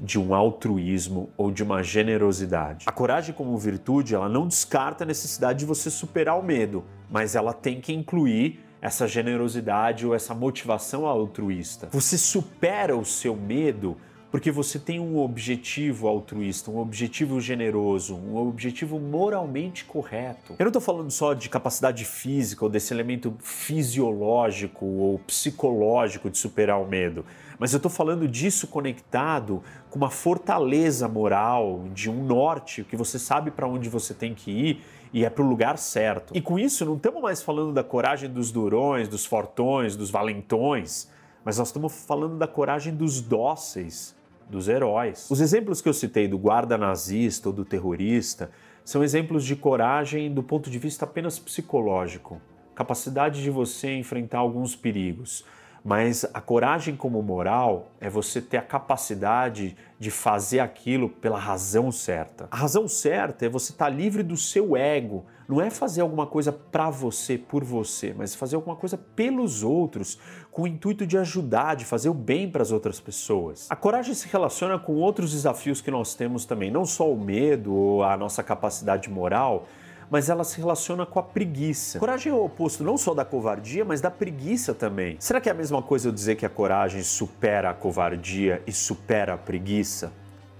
de 0.00 0.18
um 0.18 0.34
altruísmo 0.34 1.30
ou 1.36 1.50
de 1.50 1.62
uma 1.62 1.82
generosidade. 1.82 2.84
A 2.86 2.92
coragem 2.92 3.34
como 3.34 3.56
virtude, 3.56 4.14
ela 4.14 4.28
não 4.28 4.46
descarta 4.46 5.04
a 5.04 5.06
necessidade 5.06 5.60
de 5.60 5.66
você 5.66 5.90
superar 5.90 6.38
o 6.38 6.42
medo, 6.42 6.84
mas 7.10 7.34
ela 7.34 7.52
tem 7.52 7.80
que 7.80 7.92
incluir 7.92 8.60
essa 8.80 9.08
generosidade 9.08 10.06
ou 10.06 10.14
essa 10.14 10.34
motivação 10.34 11.04
altruísta. 11.04 11.88
Você 11.90 12.16
supera 12.16 12.96
o 12.96 13.04
seu 13.04 13.34
medo 13.34 13.96
porque 14.30 14.50
você 14.50 14.78
tem 14.78 15.00
um 15.00 15.18
objetivo 15.18 16.06
altruísta, 16.06 16.70
um 16.70 16.78
objetivo 16.78 17.40
generoso, 17.40 18.14
um 18.14 18.36
objetivo 18.36 19.00
moralmente 19.00 19.84
correto. 19.84 20.54
Eu 20.58 20.64
não 20.64 20.68
estou 20.68 20.82
falando 20.82 21.10
só 21.10 21.32
de 21.32 21.48
capacidade 21.48 22.04
física 22.04 22.64
ou 22.64 22.70
desse 22.70 22.92
elemento 22.92 23.34
fisiológico 23.40 24.84
ou 24.84 25.18
psicológico 25.20 26.28
de 26.28 26.36
superar 26.36 26.80
o 26.80 26.86
medo, 26.86 27.24
mas 27.58 27.72
eu 27.72 27.78
estou 27.78 27.90
falando 27.90 28.28
disso 28.28 28.66
conectado 28.66 29.62
com 29.90 29.96
uma 29.96 30.10
fortaleza 30.10 31.08
moral, 31.08 31.84
de 31.94 32.10
um 32.10 32.22
norte, 32.22 32.84
que 32.84 32.96
você 32.96 33.18
sabe 33.18 33.50
para 33.50 33.66
onde 33.66 33.88
você 33.88 34.12
tem 34.12 34.34
que 34.34 34.50
ir 34.50 34.84
e 35.12 35.24
é 35.24 35.30
para 35.30 35.42
o 35.42 35.48
lugar 35.48 35.78
certo. 35.78 36.36
E 36.36 36.40
com 36.40 36.58
isso, 36.58 36.84
não 36.84 36.96
estamos 36.96 37.22
mais 37.22 37.42
falando 37.42 37.72
da 37.72 37.82
coragem 37.82 38.28
dos 38.28 38.52
durões, 38.52 39.08
dos 39.08 39.24
fortões, 39.24 39.96
dos 39.96 40.10
valentões, 40.10 41.08
mas 41.44 41.56
nós 41.56 41.68
estamos 41.68 41.92
falando 42.04 42.36
da 42.36 42.46
coragem 42.46 42.94
dos 42.94 43.22
dóceis, 43.22 44.14
dos 44.48 44.68
heróis. 44.68 45.28
Os 45.30 45.40
exemplos 45.40 45.80
que 45.80 45.88
eu 45.88 45.94
citei 45.94 46.26
do 46.26 46.38
guarda 46.38 46.78
nazista 46.78 47.48
ou 47.48 47.54
do 47.54 47.64
terrorista 47.64 48.50
são 48.84 49.04
exemplos 49.04 49.44
de 49.44 49.54
coragem 49.54 50.32
do 50.32 50.42
ponto 50.42 50.70
de 50.70 50.78
vista 50.78 51.04
apenas 51.04 51.38
psicológico, 51.38 52.40
capacidade 52.74 53.42
de 53.42 53.50
você 53.50 53.94
enfrentar 53.94 54.38
alguns 54.38 54.74
perigos. 54.74 55.44
Mas 55.84 56.24
a 56.34 56.40
coragem 56.40 56.96
como 56.96 57.22
moral 57.22 57.92
é 58.00 58.10
você 58.10 58.40
ter 58.40 58.56
a 58.56 58.62
capacidade 58.62 59.76
de 59.98 60.10
fazer 60.10 60.60
aquilo 60.60 61.08
pela 61.08 61.38
razão 61.38 61.92
certa. 61.92 62.48
A 62.50 62.56
razão 62.56 62.88
certa 62.88 63.46
é 63.46 63.48
você 63.48 63.72
estar 63.72 63.86
tá 63.86 63.90
livre 63.90 64.22
do 64.22 64.36
seu 64.36 64.76
ego. 64.76 65.24
Não 65.48 65.62
é 65.62 65.70
fazer 65.70 66.02
alguma 66.02 66.26
coisa 66.26 66.52
para 66.52 66.90
você, 66.90 67.38
por 67.38 67.64
você, 67.64 68.14
mas 68.14 68.34
fazer 68.34 68.54
alguma 68.54 68.76
coisa 68.76 68.98
pelos 68.98 69.62
outros, 69.62 70.18
com 70.52 70.64
o 70.64 70.66
intuito 70.66 71.06
de 71.06 71.16
ajudar, 71.16 71.74
de 71.74 71.86
fazer 71.86 72.10
o 72.10 72.14
bem 72.14 72.50
para 72.50 72.60
as 72.60 72.70
outras 72.70 73.00
pessoas. 73.00 73.66
A 73.70 73.74
coragem 73.74 74.14
se 74.14 74.28
relaciona 74.28 74.78
com 74.78 74.96
outros 74.96 75.32
desafios 75.32 75.80
que 75.80 75.90
nós 75.90 76.14
temos 76.14 76.44
também, 76.44 76.70
não 76.70 76.84
só 76.84 77.10
o 77.10 77.18
medo 77.18 77.72
ou 77.72 78.04
a 78.04 78.14
nossa 78.14 78.42
capacidade 78.42 79.08
moral, 79.08 79.66
mas 80.10 80.28
ela 80.28 80.44
se 80.44 80.58
relaciona 80.58 81.06
com 81.06 81.18
a 81.18 81.22
preguiça. 81.22 81.98
Coragem 81.98 82.30
é 82.30 82.34
o 82.34 82.44
oposto 82.44 82.84
não 82.84 82.98
só 82.98 83.14
da 83.14 83.24
covardia, 83.24 83.86
mas 83.86 84.02
da 84.02 84.10
preguiça 84.10 84.74
também. 84.74 85.16
Será 85.18 85.40
que 85.40 85.48
é 85.48 85.52
a 85.52 85.54
mesma 85.54 85.80
coisa 85.80 86.08
eu 86.08 86.12
dizer 86.12 86.36
que 86.36 86.44
a 86.44 86.50
coragem 86.50 87.02
supera 87.02 87.70
a 87.70 87.74
covardia 87.74 88.62
e 88.66 88.72
supera 88.72 89.32
a 89.32 89.38
preguiça? 89.38 90.12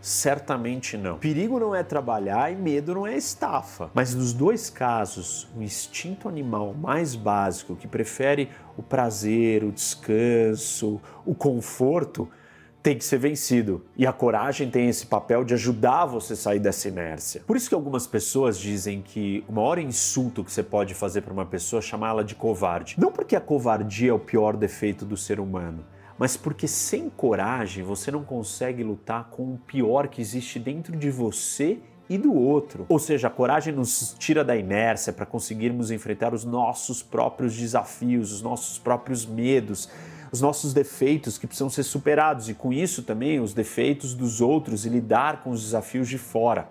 Certamente 0.08 0.96
não. 0.96 1.18
Perigo 1.18 1.60
não 1.60 1.74
é 1.74 1.82
trabalhar 1.82 2.50
e 2.50 2.56
medo 2.56 2.94
não 2.94 3.06
é 3.06 3.14
estafa. 3.14 3.90
Mas 3.92 4.14
nos 4.14 4.32
dois 4.32 4.70
casos, 4.70 5.46
o 5.54 5.62
instinto 5.62 6.30
animal 6.30 6.72
mais 6.72 7.14
básico, 7.14 7.76
que 7.76 7.86
prefere 7.86 8.48
o 8.74 8.82
prazer, 8.82 9.62
o 9.62 9.70
descanso, 9.70 10.98
o 11.26 11.34
conforto, 11.34 12.26
tem 12.82 12.96
que 12.96 13.04
ser 13.04 13.18
vencido. 13.18 13.84
E 13.98 14.06
a 14.06 14.12
coragem 14.12 14.70
tem 14.70 14.88
esse 14.88 15.04
papel 15.04 15.44
de 15.44 15.52
ajudar 15.52 16.06
você 16.06 16.32
a 16.32 16.36
sair 16.36 16.58
dessa 16.58 16.88
inércia. 16.88 17.42
Por 17.46 17.54
isso 17.54 17.68
que 17.68 17.74
algumas 17.74 18.06
pessoas 18.06 18.58
dizem 18.58 19.02
que 19.02 19.44
o 19.46 19.52
maior 19.52 19.78
insulto 19.78 20.42
que 20.42 20.50
você 20.50 20.62
pode 20.62 20.94
fazer 20.94 21.20
para 21.20 21.34
uma 21.34 21.44
pessoa 21.44 21.80
é 21.80 21.82
chamá-la 21.82 22.22
de 22.22 22.34
covarde. 22.34 22.94
Não 22.98 23.12
porque 23.12 23.36
a 23.36 23.40
covardia 23.42 24.08
é 24.08 24.14
o 24.14 24.18
pior 24.18 24.56
defeito 24.56 25.04
do 25.04 25.18
ser 25.18 25.38
humano, 25.38 25.84
mas 26.18 26.36
porque 26.36 26.66
sem 26.66 27.08
coragem 27.08 27.84
você 27.84 28.10
não 28.10 28.24
consegue 28.24 28.82
lutar 28.82 29.30
com 29.30 29.54
o 29.54 29.58
pior 29.58 30.08
que 30.08 30.20
existe 30.20 30.58
dentro 30.58 30.96
de 30.96 31.10
você 31.10 31.78
e 32.10 32.18
do 32.18 32.34
outro. 32.34 32.86
Ou 32.88 32.98
seja, 32.98 33.28
a 33.28 33.30
coragem 33.30 33.72
nos 33.72 34.16
tira 34.18 34.42
da 34.42 34.56
inércia 34.56 35.12
para 35.12 35.26
conseguirmos 35.26 35.90
enfrentar 35.90 36.34
os 36.34 36.44
nossos 36.44 37.02
próprios 37.02 37.54
desafios, 37.54 38.32
os 38.32 38.42
nossos 38.42 38.78
próprios 38.78 39.24
medos 39.24 39.88
os 40.30 40.40
nossos 40.40 40.72
defeitos 40.72 41.38
que 41.38 41.46
precisam 41.46 41.70
ser 41.70 41.82
superados 41.82 42.48
e 42.48 42.54
com 42.54 42.72
isso 42.72 43.02
também 43.02 43.40
os 43.40 43.54
defeitos 43.54 44.14
dos 44.14 44.40
outros 44.40 44.84
e 44.84 44.88
lidar 44.88 45.42
com 45.42 45.50
os 45.50 45.62
desafios 45.62 46.08
de 46.08 46.18
fora. 46.18 46.68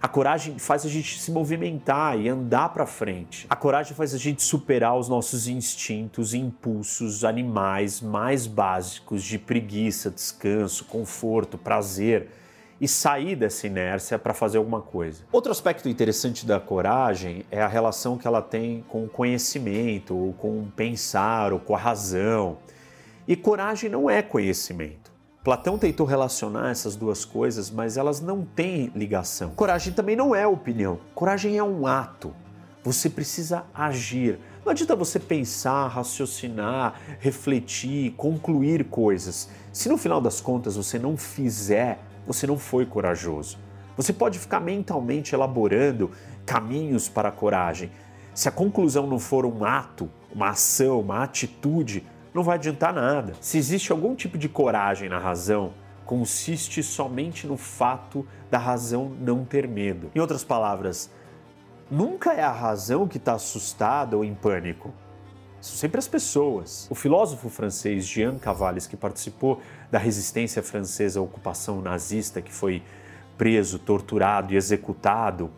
A 0.00 0.06
coragem 0.06 0.58
faz 0.58 0.86
a 0.86 0.88
gente 0.88 1.18
se 1.18 1.30
movimentar 1.32 2.18
e 2.18 2.28
andar 2.28 2.68
para 2.68 2.86
frente. 2.86 3.46
A 3.50 3.56
coragem 3.56 3.96
faz 3.96 4.14
a 4.14 4.18
gente 4.18 4.42
superar 4.42 4.96
os 4.96 5.08
nossos 5.08 5.48
instintos 5.48 6.34
e 6.34 6.38
impulsos 6.38 7.24
animais 7.24 8.00
mais 8.00 8.46
básicos 8.46 9.24
de 9.24 9.38
preguiça, 9.38 10.08
descanso, 10.08 10.84
conforto, 10.84 11.58
prazer 11.58 12.28
e 12.80 12.86
sair 12.86 13.34
dessa 13.34 13.66
inércia 13.66 14.18
para 14.20 14.32
fazer 14.32 14.58
alguma 14.58 14.80
coisa. 14.80 15.24
Outro 15.32 15.50
aspecto 15.50 15.88
interessante 15.88 16.46
da 16.46 16.60
coragem 16.60 17.44
é 17.50 17.60
a 17.60 17.66
relação 17.66 18.16
que 18.16 18.26
ela 18.26 18.40
tem 18.40 18.84
com 18.88 19.04
o 19.04 19.08
conhecimento, 19.08 20.16
ou 20.16 20.32
com 20.32 20.60
o 20.60 20.72
pensar, 20.76 21.52
ou 21.52 21.58
com 21.58 21.74
a 21.74 21.78
razão. 21.78 22.58
E 23.26 23.34
coragem 23.34 23.90
não 23.90 24.08
é 24.08 24.22
conhecimento. 24.22 25.07
Platão 25.48 25.78
tentou 25.78 26.04
relacionar 26.04 26.68
essas 26.68 26.94
duas 26.94 27.24
coisas, 27.24 27.70
mas 27.70 27.96
elas 27.96 28.20
não 28.20 28.44
têm 28.44 28.92
ligação. 28.94 29.52
Coragem 29.56 29.94
também 29.94 30.14
não 30.14 30.34
é 30.34 30.46
opinião. 30.46 31.00
Coragem 31.14 31.56
é 31.56 31.64
um 31.64 31.86
ato. 31.86 32.34
Você 32.84 33.08
precisa 33.08 33.64
agir. 33.74 34.38
Não 34.62 34.72
adianta 34.72 34.94
você 34.94 35.18
pensar, 35.18 35.86
raciocinar, 35.86 37.00
refletir, 37.18 38.12
concluir 38.12 38.84
coisas. 38.90 39.48
Se 39.72 39.88
no 39.88 39.96
final 39.96 40.20
das 40.20 40.38
contas 40.38 40.76
você 40.76 40.98
não 40.98 41.16
fizer, 41.16 41.98
você 42.26 42.46
não 42.46 42.58
foi 42.58 42.84
corajoso. 42.84 43.58
Você 43.96 44.12
pode 44.12 44.38
ficar 44.38 44.60
mentalmente 44.60 45.34
elaborando 45.34 46.10
caminhos 46.44 47.08
para 47.08 47.30
a 47.30 47.32
coragem. 47.32 47.90
Se 48.34 48.50
a 48.50 48.52
conclusão 48.52 49.06
não 49.06 49.18
for 49.18 49.46
um 49.46 49.64
ato, 49.64 50.10
uma 50.30 50.50
ação, 50.50 51.00
uma 51.00 51.22
atitude, 51.22 52.04
não 52.32 52.42
vai 52.42 52.56
adiantar 52.56 52.92
nada. 52.92 53.34
Se 53.40 53.58
existe 53.58 53.92
algum 53.92 54.14
tipo 54.14 54.36
de 54.36 54.48
coragem 54.48 55.08
na 55.08 55.18
razão, 55.18 55.72
consiste 56.04 56.82
somente 56.82 57.46
no 57.46 57.56
fato 57.56 58.26
da 58.50 58.58
razão 58.58 59.10
não 59.20 59.44
ter 59.44 59.68
medo. 59.68 60.10
Em 60.14 60.20
outras 60.20 60.42
palavras, 60.42 61.10
nunca 61.90 62.32
é 62.32 62.42
a 62.42 62.50
razão 62.50 63.06
que 63.06 63.18
está 63.18 63.34
assustada 63.34 64.16
ou 64.16 64.24
em 64.24 64.34
pânico. 64.34 64.92
São 65.60 65.76
sempre 65.76 65.98
as 65.98 66.06
pessoas. 66.06 66.86
O 66.88 66.94
filósofo 66.94 67.48
francês 67.48 68.06
Jean 68.06 68.38
Cavalles, 68.38 68.86
que 68.86 68.96
participou 68.96 69.60
da 69.90 69.98
resistência 69.98 70.62
francesa 70.62 71.18
à 71.18 71.22
ocupação 71.22 71.80
nazista, 71.82 72.40
que 72.40 72.52
foi 72.52 72.82
preso, 73.36 73.78
torturado 73.78 74.54
e 74.54 74.56
executado, 74.56 75.50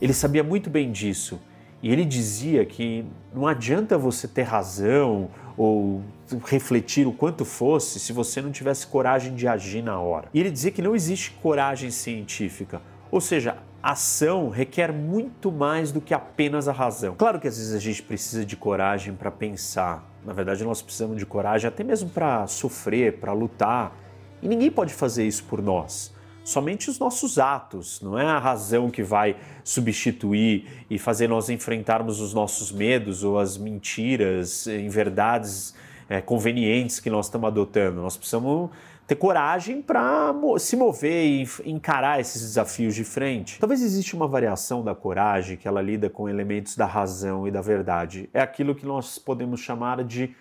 ele 0.00 0.12
sabia 0.12 0.44
muito 0.44 0.70
bem 0.70 0.92
disso. 0.92 1.40
E 1.82 1.90
ele 1.90 2.04
dizia 2.04 2.64
que 2.64 3.04
não 3.34 3.46
adianta 3.46 3.96
você 3.96 4.28
ter 4.28 4.42
razão 4.42 5.30
ou 5.58 6.00
refletir 6.46 7.06
o 7.06 7.12
quanto 7.12 7.44
fosse 7.44 7.98
se 7.98 8.12
você 8.12 8.40
não 8.40 8.52
tivesse 8.52 8.86
coragem 8.86 9.34
de 9.34 9.48
agir 9.48 9.82
na 9.82 9.98
hora. 9.98 10.28
E 10.32 10.38
ele 10.38 10.50
dizia 10.50 10.70
que 10.70 10.80
não 10.80 10.94
existe 10.94 11.32
coragem 11.42 11.90
científica, 11.90 12.80
ou 13.10 13.20
seja, 13.20 13.56
ação 13.82 14.48
requer 14.48 14.92
muito 14.92 15.50
mais 15.50 15.90
do 15.90 16.00
que 16.00 16.14
apenas 16.14 16.68
a 16.68 16.72
razão. 16.72 17.14
Claro 17.18 17.40
que 17.40 17.48
às 17.48 17.56
vezes 17.58 17.74
a 17.74 17.80
gente 17.80 18.02
precisa 18.02 18.44
de 18.44 18.56
coragem 18.56 19.14
para 19.14 19.30
pensar. 19.30 20.08
Na 20.24 20.32
verdade, 20.32 20.62
nós 20.62 20.80
precisamos 20.80 21.16
de 21.16 21.26
coragem 21.26 21.66
até 21.66 21.82
mesmo 21.82 22.08
para 22.08 22.46
sofrer, 22.46 23.18
para 23.18 23.32
lutar. 23.32 23.96
E 24.40 24.46
ninguém 24.48 24.70
pode 24.70 24.94
fazer 24.94 25.26
isso 25.26 25.42
por 25.44 25.60
nós. 25.60 26.14
Somente 26.48 26.88
os 26.88 26.98
nossos 26.98 27.38
atos, 27.38 28.00
não 28.00 28.18
é 28.18 28.24
a 28.24 28.38
razão 28.38 28.88
que 28.88 29.02
vai 29.02 29.36
substituir 29.62 30.86
e 30.88 30.98
fazer 30.98 31.28
nós 31.28 31.50
enfrentarmos 31.50 32.22
os 32.22 32.32
nossos 32.32 32.72
medos 32.72 33.22
ou 33.22 33.38
as 33.38 33.58
mentiras 33.58 34.66
em 34.66 34.88
verdades 34.88 35.74
é, 36.08 36.22
convenientes 36.22 37.00
que 37.00 37.10
nós 37.10 37.26
estamos 37.26 37.48
adotando. 37.48 38.00
Nós 38.00 38.16
precisamos 38.16 38.70
ter 39.06 39.16
coragem 39.16 39.82
para 39.82 40.32
se 40.58 40.74
mover 40.74 41.26
e 41.26 41.70
encarar 41.70 42.18
esses 42.18 42.40
desafios 42.40 42.94
de 42.94 43.04
frente. 43.04 43.60
Talvez 43.60 43.82
exista 43.82 44.16
uma 44.16 44.26
variação 44.26 44.82
da 44.82 44.94
coragem 44.94 45.54
que 45.54 45.68
ela 45.68 45.82
lida 45.82 46.08
com 46.08 46.30
elementos 46.30 46.76
da 46.76 46.86
razão 46.86 47.46
e 47.46 47.50
da 47.50 47.60
verdade. 47.60 48.30
É 48.32 48.40
aquilo 48.40 48.74
que 48.74 48.86
nós 48.86 49.18
podemos 49.18 49.60
chamar 49.60 50.02
de 50.02 50.34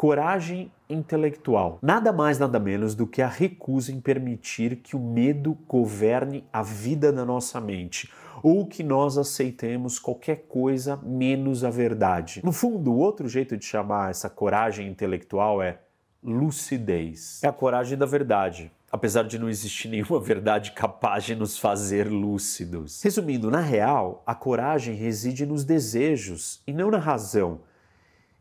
coragem 0.00 0.72
intelectual. 0.88 1.78
Nada 1.82 2.10
mais, 2.10 2.38
nada 2.38 2.58
menos 2.58 2.94
do 2.94 3.06
que 3.06 3.20
a 3.20 3.28
recusa 3.28 3.92
em 3.92 4.00
permitir 4.00 4.76
que 4.76 4.96
o 4.96 4.98
medo 4.98 5.54
governe 5.68 6.42
a 6.50 6.62
vida 6.62 7.12
da 7.12 7.22
nossa 7.22 7.60
mente 7.60 8.10
ou 8.42 8.66
que 8.66 8.82
nós 8.82 9.18
aceitemos 9.18 9.98
qualquer 9.98 10.46
coisa 10.48 10.98
menos 11.02 11.64
a 11.64 11.68
verdade. 11.68 12.40
No 12.42 12.50
fundo, 12.50 12.94
outro 12.94 13.28
jeito 13.28 13.58
de 13.58 13.66
chamar 13.66 14.10
essa 14.10 14.30
coragem 14.30 14.88
intelectual 14.88 15.62
é 15.62 15.78
lucidez. 16.24 17.38
É 17.44 17.48
a 17.48 17.52
coragem 17.52 17.98
da 17.98 18.06
verdade, 18.06 18.72
apesar 18.90 19.24
de 19.24 19.38
não 19.38 19.50
existir 19.50 19.88
nenhuma 19.88 20.16
verdade 20.24 20.72
capaz 20.72 21.24
de 21.24 21.34
nos 21.34 21.58
fazer 21.58 22.08
lúcidos. 22.08 23.02
Resumindo, 23.02 23.50
na 23.50 23.60
real, 23.60 24.22
a 24.26 24.34
coragem 24.34 24.94
reside 24.94 25.44
nos 25.44 25.62
desejos 25.62 26.62
e 26.66 26.72
não 26.72 26.90
na 26.90 26.96
razão. 26.96 27.60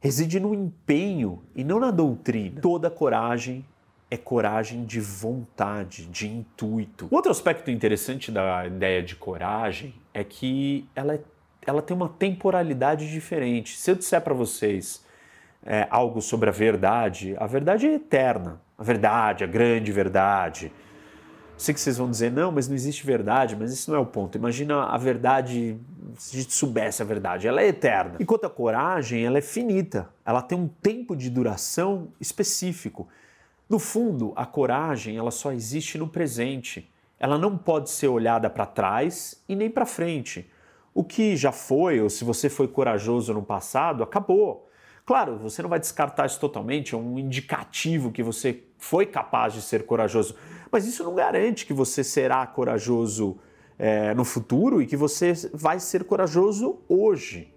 Reside 0.02 0.40
no 0.40 0.54
empenho 0.54 1.44
e 1.54 1.64
não 1.64 1.80
na 1.80 1.92
doutrina. 1.92 2.62
Toda 2.62 2.90
coragem 2.90 3.66
é 4.10 4.18
coragem 4.18 4.86
de 4.86 5.00
vontade, 5.00 6.06
de 6.06 6.28
intuito. 6.28 7.08
Outro 7.12 7.32
aspecto 7.32 7.70
interessante 7.70 8.32
da 8.32 8.66
ideia 8.66 9.04
de 9.04 9.16
coragem 9.16 9.94
é 10.14 10.24
que 10.24 10.88
ela, 10.96 11.16
é, 11.16 11.20
ela 11.66 11.82
tem 11.82 11.96
uma 11.96 12.10
temporalidade 12.10 13.12
diferente. 13.12 13.78
Se 13.78 13.92
eu 13.92 13.96
disser 13.96 14.22
para 14.22 14.34
vocês 14.34 15.06
é, 15.66 15.86
algo 15.92 16.22
sobre 16.22 16.50
a 16.50 16.52
verdade, 16.52 17.36
a 17.38 17.46
verdade 17.46 17.86
é 17.88 17.96
eterna. 17.96 18.60
A 18.78 18.84
verdade, 18.84 19.44
a 19.44 19.48
grande 19.48 19.92
verdade. 19.92 20.72
Sei 21.60 21.74
que 21.74 21.82
vocês 21.82 21.98
vão 21.98 22.10
dizer, 22.10 22.32
não, 22.32 22.54
mas 22.54 22.70
não 22.70 22.76
existe 22.76 23.06
verdade, 23.06 23.54
mas 23.54 23.74
isso 23.74 23.92
não 23.92 23.98
é 23.98 24.02
o 24.02 24.06
ponto. 24.06 24.38
Imagina 24.38 24.86
a 24.86 24.98
verdade, 24.98 25.78
se 26.18 26.38
a 26.38 26.40
gente 26.40 26.54
soubesse 26.54 27.02
a 27.02 27.06
verdade, 27.06 27.50
ela 27.50 27.62
é 27.62 27.68
eterna. 27.68 28.16
Enquanto 28.18 28.46
a 28.46 28.50
coragem, 28.50 29.26
ela 29.26 29.40
é 29.40 29.42
finita, 29.42 30.08
ela 30.26 30.42
tem 30.42 30.58
um 30.58 30.70
tempo 30.70 31.18
de 31.18 31.30
duração 31.30 32.14
específico. 32.18 33.10
No 33.68 33.78
fundo, 33.78 34.32
a 34.38 34.46
coragem, 34.46 35.18
ela 35.18 35.32
só 35.32 35.52
existe 35.52 35.98
no 35.98 36.08
presente. 36.08 36.90
Ela 37.20 37.38
não 37.38 37.58
pode 37.58 37.90
ser 37.90 38.08
olhada 38.08 38.50
para 38.50 38.66
trás 38.66 39.44
e 39.50 39.54
nem 39.54 39.70
para 39.70 39.86
frente. 39.86 40.50
O 40.94 41.04
que 41.04 41.36
já 41.36 41.52
foi, 41.52 42.00
ou 42.00 42.10
se 42.10 42.24
você 42.24 42.48
foi 42.48 42.70
corajoso 42.70 43.34
no 43.34 43.44
passado, 43.44 44.02
acabou. 44.02 44.70
Claro, 45.06 45.38
você 45.40 45.62
não 45.62 45.70
vai 45.70 45.80
descartar 45.80 46.26
isso 46.28 46.40
totalmente, 46.40 46.94
é 46.94 46.98
um 46.98 47.18
indicativo 47.18 48.12
que 48.12 48.22
você 48.22 48.64
foi 48.78 49.08
capaz 49.08 49.54
de 49.54 49.62
ser 49.62 49.86
corajoso, 49.86 50.36
mas 50.72 50.86
isso 50.86 51.04
não 51.04 51.16
garante 51.16 51.66
que 51.66 51.74
você 51.74 52.04
será 52.04 52.46
corajoso 52.46 53.38
é, 53.78 54.14
no 54.14 54.26
futuro 54.26 54.82
e 54.82 54.86
que 54.86 54.98
você 54.98 55.34
vai 55.54 55.80
ser 55.80 56.04
corajoso 56.04 56.80
hoje. 56.88 57.54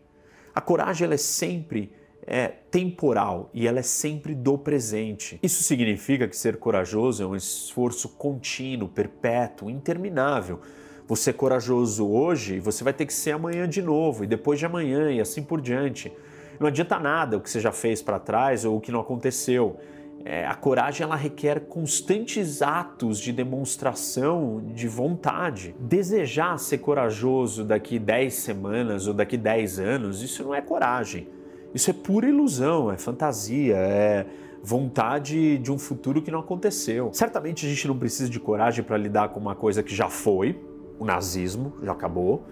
A 0.55 0.61
coragem 0.61 1.05
ela 1.05 1.15
é 1.15 1.19
sempre 1.19 1.93
é, 2.27 2.49
temporal 2.49 3.51
e 3.53 3.67
ela 3.67 3.81
é 3.81 3.83
sempre 3.83 4.35
do 4.35 4.57
presente. 4.57 5.39
Isso 5.43 5.63
significa 5.63 6.29
que 6.29 6.37
ser 6.37 6.57
corajoso 6.59 7.23
é 7.23 7.27
um 7.27 7.35
esforço 7.35 8.09
contínuo, 8.11 8.89
perpétuo, 8.89 9.69
interminável. 9.69 10.61
Você 11.07 11.31
é 11.31 11.33
corajoso 11.33 12.07
hoje, 12.07 12.61
você 12.61 12.85
vai 12.85 12.93
ter 12.93 13.07
que 13.07 13.13
ser 13.13 13.33
amanhã 13.33 13.69
de 13.69 13.83
novo, 13.83 14.25
e 14.25 14.27
depois 14.27 14.59
de 14.59 14.67
amanhã, 14.67 15.11
e 15.11 15.21
assim 15.21 15.43
por 15.43 15.61
diante. 15.61 16.13
Não 16.61 16.69
adianta 16.69 16.99
nada 16.99 17.37
o 17.37 17.41
que 17.41 17.51
você 17.51 17.61
já 17.61 17.73
fez 17.73 18.01
para 18.01 18.21
trás 18.21 18.65
ou 18.65 18.77
o 18.77 18.81
que 18.81 18.93
não 18.93 19.01
aconteceu. 19.01 19.79
É, 20.25 20.47
a 20.47 20.55
coragem 20.55 21.05
ela 21.05 21.17
requer 21.17 21.61
constantes 21.61 22.63
atos 22.63 23.19
de 23.19 23.33
demonstração 23.33 24.63
de 24.73 24.87
vontade. 24.87 25.75
Desejar 25.81 26.59
ser 26.59 26.79
corajoso 26.79 27.65
daqui 27.65 27.99
10 27.99 28.33
semanas 28.33 29.07
ou 29.07 29.15
daqui 29.15 29.37
10 29.37 29.81
anos, 29.81 30.23
isso 30.23 30.45
não 30.45 30.55
é 30.55 30.61
coragem. 30.61 31.29
Isso 31.75 31.91
é 31.91 31.93
pura 31.93 32.29
ilusão, 32.29 32.93
é 32.93 32.97
fantasia, 32.97 33.77
é 33.77 34.27
vontade 34.63 35.59
de 35.59 35.73
um 35.73 35.79
futuro 35.79 36.23
que 36.23 36.31
não 36.31 36.39
aconteceu. 36.39 37.11
Certamente 37.13 37.67
a 37.67 37.69
gente 37.69 37.89
não 37.89 37.99
precisa 37.99 38.31
de 38.31 38.39
coragem 38.39 38.85
para 38.85 38.97
lidar 38.97 39.31
com 39.31 39.41
uma 39.41 39.57
coisa 39.57 39.83
que 39.83 39.95
já 39.95 40.09
foi, 40.09 40.59
o 40.99 41.05
nazismo 41.05 41.73
já 41.83 41.93
acabou, 41.93 42.47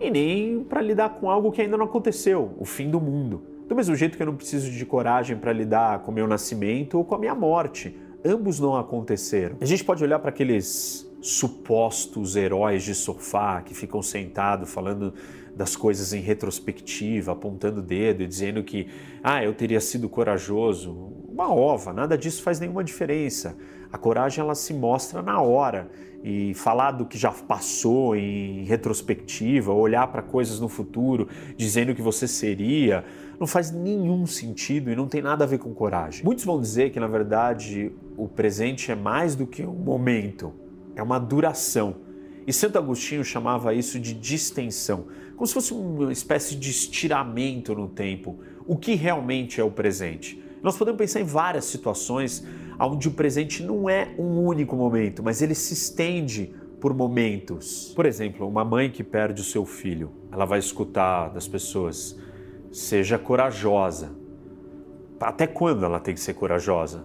e 0.00 0.10
nem 0.10 0.64
para 0.64 0.80
lidar 0.80 1.10
com 1.10 1.28
algo 1.28 1.52
que 1.52 1.60
ainda 1.60 1.76
não 1.76 1.84
aconteceu, 1.84 2.54
o 2.58 2.64
fim 2.64 2.88
do 2.88 2.98
mundo. 2.98 3.42
Do 3.70 3.76
mesmo 3.76 3.94
jeito 3.94 4.16
que 4.16 4.22
eu 4.24 4.26
não 4.26 4.34
preciso 4.34 4.68
de 4.68 4.84
coragem 4.84 5.36
para 5.36 5.52
lidar 5.52 6.00
com 6.00 6.10
o 6.10 6.14
meu 6.14 6.26
nascimento 6.26 6.98
ou 6.98 7.04
com 7.04 7.14
a 7.14 7.18
minha 7.18 7.36
morte. 7.36 7.96
Ambos 8.24 8.58
não 8.58 8.76
aconteceram. 8.76 9.58
A 9.60 9.64
gente 9.64 9.84
pode 9.84 10.02
olhar 10.02 10.18
para 10.18 10.30
aqueles 10.30 11.08
supostos 11.22 12.34
heróis 12.34 12.82
de 12.82 12.96
sofá 12.96 13.62
que 13.62 13.72
ficam 13.72 14.02
sentados 14.02 14.72
falando 14.72 15.14
das 15.54 15.76
coisas 15.76 16.12
em 16.12 16.20
retrospectiva, 16.20 17.30
apontando 17.30 17.78
o 17.78 17.82
dedo 17.82 18.24
e 18.24 18.26
dizendo 18.26 18.64
que, 18.64 18.88
ah, 19.22 19.44
eu 19.44 19.54
teria 19.54 19.80
sido 19.80 20.08
corajoso. 20.08 20.90
Uma 21.28 21.54
ova, 21.54 21.92
nada 21.92 22.18
disso 22.18 22.42
faz 22.42 22.58
nenhuma 22.58 22.82
diferença. 22.82 23.56
A 23.92 23.96
coragem 23.96 24.42
ela 24.42 24.56
se 24.56 24.74
mostra 24.74 25.22
na 25.22 25.40
hora 25.40 25.88
e 26.22 26.52
falar 26.54 26.92
do 26.92 27.06
que 27.06 27.16
já 27.16 27.30
passou 27.30 28.14
em 28.14 28.64
retrospectiva, 28.64 29.72
olhar 29.72 30.06
para 30.08 30.22
coisas 30.22 30.60
no 30.60 30.68
futuro 30.68 31.28
dizendo 31.56 31.94
que 31.94 32.02
você 32.02 32.28
seria, 32.28 33.04
não 33.38 33.46
faz 33.46 33.70
nenhum 33.70 34.26
sentido 34.26 34.90
e 34.90 34.96
não 34.96 35.08
tem 35.08 35.22
nada 35.22 35.44
a 35.44 35.46
ver 35.46 35.58
com 35.58 35.72
coragem. 35.72 36.24
Muitos 36.24 36.44
vão 36.44 36.60
dizer 36.60 36.90
que 36.90 37.00
na 37.00 37.06
verdade 37.06 37.90
o 38.16 38.28
presente 38.28 38.92
é 38.92 38.94
mais 38.94 39.34
do 39.34 39.46
que 39.46 39.62
um 39.62 39.72
momento, 39.72 40.52
é 40.94 41.02
uma 41.02 41.18
duração. 41.18 41.96
E 42.46 42.52
Santo 42.52 42.78
Agostinho 42.78 43.24
chamava 43.24 43.72
isso 43.72 43.98
de 43.98 44.12
distensão, 44.12 45.06
como 45.36 45.46
se 45.46 45.54
fosse 45.54 45.72
uma 45.72 46.12
espécie 46.12 46.54
de 46.54 46.70
estiramento 46.70 47.74
no 47.74 47.88
tempo. 47.88 48.40
O 48.66 48.76
que 48.76 48.94
realmente 48.94 49.60
é 49.60 49.64
o 49.64 49.70
presente? 49.70 50.42
Nós 50.62 50.76
podemos 50.76 50.98
pensar 50.98 51.20
em 51.20 51.24
várias 51.24 51.64
situações 51.64 52.46
onde 52.78 53.08
o 53.08 53.12
presente 53.12 53.62
não 53.62 53.88
é 53.88 54.14
um 54.18 54.40
único 54.40 54.76
momento, 54.76 55.22
mas 55.22 55.42
ele 55.42 55.54
se 55.54 55.74
estende 55.74 56.54
por 56.80 56.94
momentos. 56.94 57.92
Por 57.94 58.06
exemplo, 58.06 58.48
uma 58.48 58.64
mãe 58.64 58.90
que 58.90 59.04
perde 59.04 59.42
o 59.42 59.44
seu 59.44 59.64
filho, 59.64 60.10
ela 60.32 60.44
vai 60.44 60.58
escutar 60.58 61.28
das 61.28 61.46
pessoas: 61.46 62.18
seja 62.72 63.18
corajosa. 63.18 64.12
Até 65.20 65.46
quando 65.46 65.84
ela 65.84 66.00
tem 66.00 66.14
que 66.14 66.20
ser 66.20 66.34
corajosa? 66.34 67.04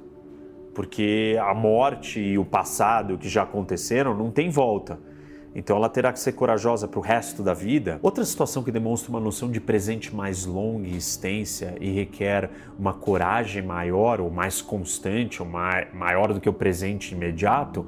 Porque 0.73 1.37
a 1.41 1.53
morte 1.53 2.19
e 2.19 2.37
o 2.37 2.45
passado 2.45 3.17
que 3.17 3.27
já 3.27 3.43
aconteceram 3.43 4.17
não 4.17 4.31
tem 4.31 4.49
volta. 4.49 4.99
Então 5.55 5.77
ela 5.77 5.87
terá 5.87 6.11
que 6.11 6.19
ser 6.19 6.33
corajosa 6.33 6.85
para 6.85 6.99
o 6.99 7.01
resto 7.01 7.41
da 7.41 7.53
vida. 7.53 7.97
Outra 8.03 8.25
situação 8.25 8.61
que 8.61 8.71
demonstra 8.71 9.09
uma 9.09 9.21
noção 9.21 9.49
de 9.49 9.61
presente 9.61 10.13
mais 10.13 10.45
longa 10.45 10.85
e 10.85 10.97
extensa 10.97 11.75
e 11.79 11.89
requer 11.91 12.49
uma 12.77 12.93
coragem 12.93 13.63
maior 13.63 14.19
ou 14.19 14.29
mais 14.29 14.61
constante 14.61 15.41
ou 15.41 15.47
maior 15.47 16.33
do 16.33 16.41
que 16.41 16.49
o 16.49 16.53
presente 16.53 17.15
imediato 17.15 17.87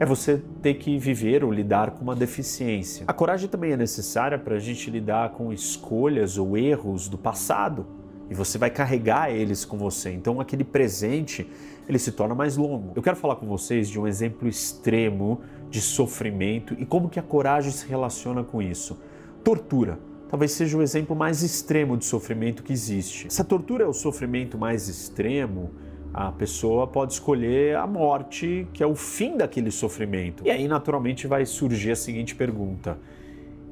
é 0.00 0.04
você 0.04 0.42
ter 0.60 0.74
que 0.74 0.98
viver 0.98 1.44
ou 1.44 1.52
lidar 1.52 1.92
com 1.92 2.02
uma 2.02 2.16
deficiência. 2.16 3.04
A 3.06 3.12
coragem 3.12 3.48
também 3.48 3.70
é 3.70 3.76
necessária 3.76 4.36
para 4.36 4.56
a 4.56 4.58
gente 4.58 4.90
lidar 4.90 5.30
com 5.30 5.52
escolhas 5.52 6.36
ou 6.36 6.56
erros 6.58 7.08
do 7.08 7.16
passado 7.16 7.86
e 8.30 8.34
você 8.34 8.58
vai 8.58 8.70
carregar 8.70 9.30
eles 9.30 9.64
com 9.64 9.76
você. 9.76 10.10
Então 10.10 10.40
aquele 10.40 10.64
presente 10.64 11.48
ele 11.88 11.98
se 11.98 12.12
torna 12.12 12.34
mais 12.34 12.56
longo. 12.56 12.92
Eu 12.96 13.02
quero 13.02 13.16
falar 13.16 13.36
com 13.36 13.46
vocês 13.46 13.88
de 13.88 14.00
um 14.00 14.06
exemplo 14.06 14.48
extremo 14.48 15.40
de 15.70 15.80
sofrimento 15.80 16.74
e 16.78 16.86
como 16.86 17.08
que 17.08 17.18
a 17.18 17.22
coragem 17.22 17.70
se 17.70 17.86
relaciona 17.86 18.42
com 18.42 18.62
isso. 18.62 18.98
Tortura. 19.42 19.98
Talvez 20.28 20.52
seja 20.52 20.76
o 20.76 20.82
exemplo 20.82 21.14
mais 21.14 21.42
extremo 21.42 21.96
de 21.96 22.04
sofrimento 22.04 22.62
que 22.62 22.72
existe. 22.72 23.32
Se 23.32 23.40
a 23.40 23.44
tortura 23.44 23.84
é 23.84 23.86
o 23.86 23.92
sofrimento 23.92 24.58
mais 24.58 24.88
extremo, 24.88 25.70
a 26.12 26.32
pessoa 26.32 26.86
pode 26.86 27.12
escolher 27.12 27.76
a 27.76 27.86
morte, 27.86 28.66
que 28.72 28.82
é 28.82 28.86
o 28.86 28.94
fim 28.94 29.36
daquele 29.36 29.70
sofrimento. 29.70 30.44
E 30.44 30.50
aí, 30.50 30.66
naturalmente, 30.66 31.26
vai 31.26 31.44
surgir 31.44 31.90
a 31.90 31.96
seguinte 31.96 32.34
pergunta: 32.34 32.98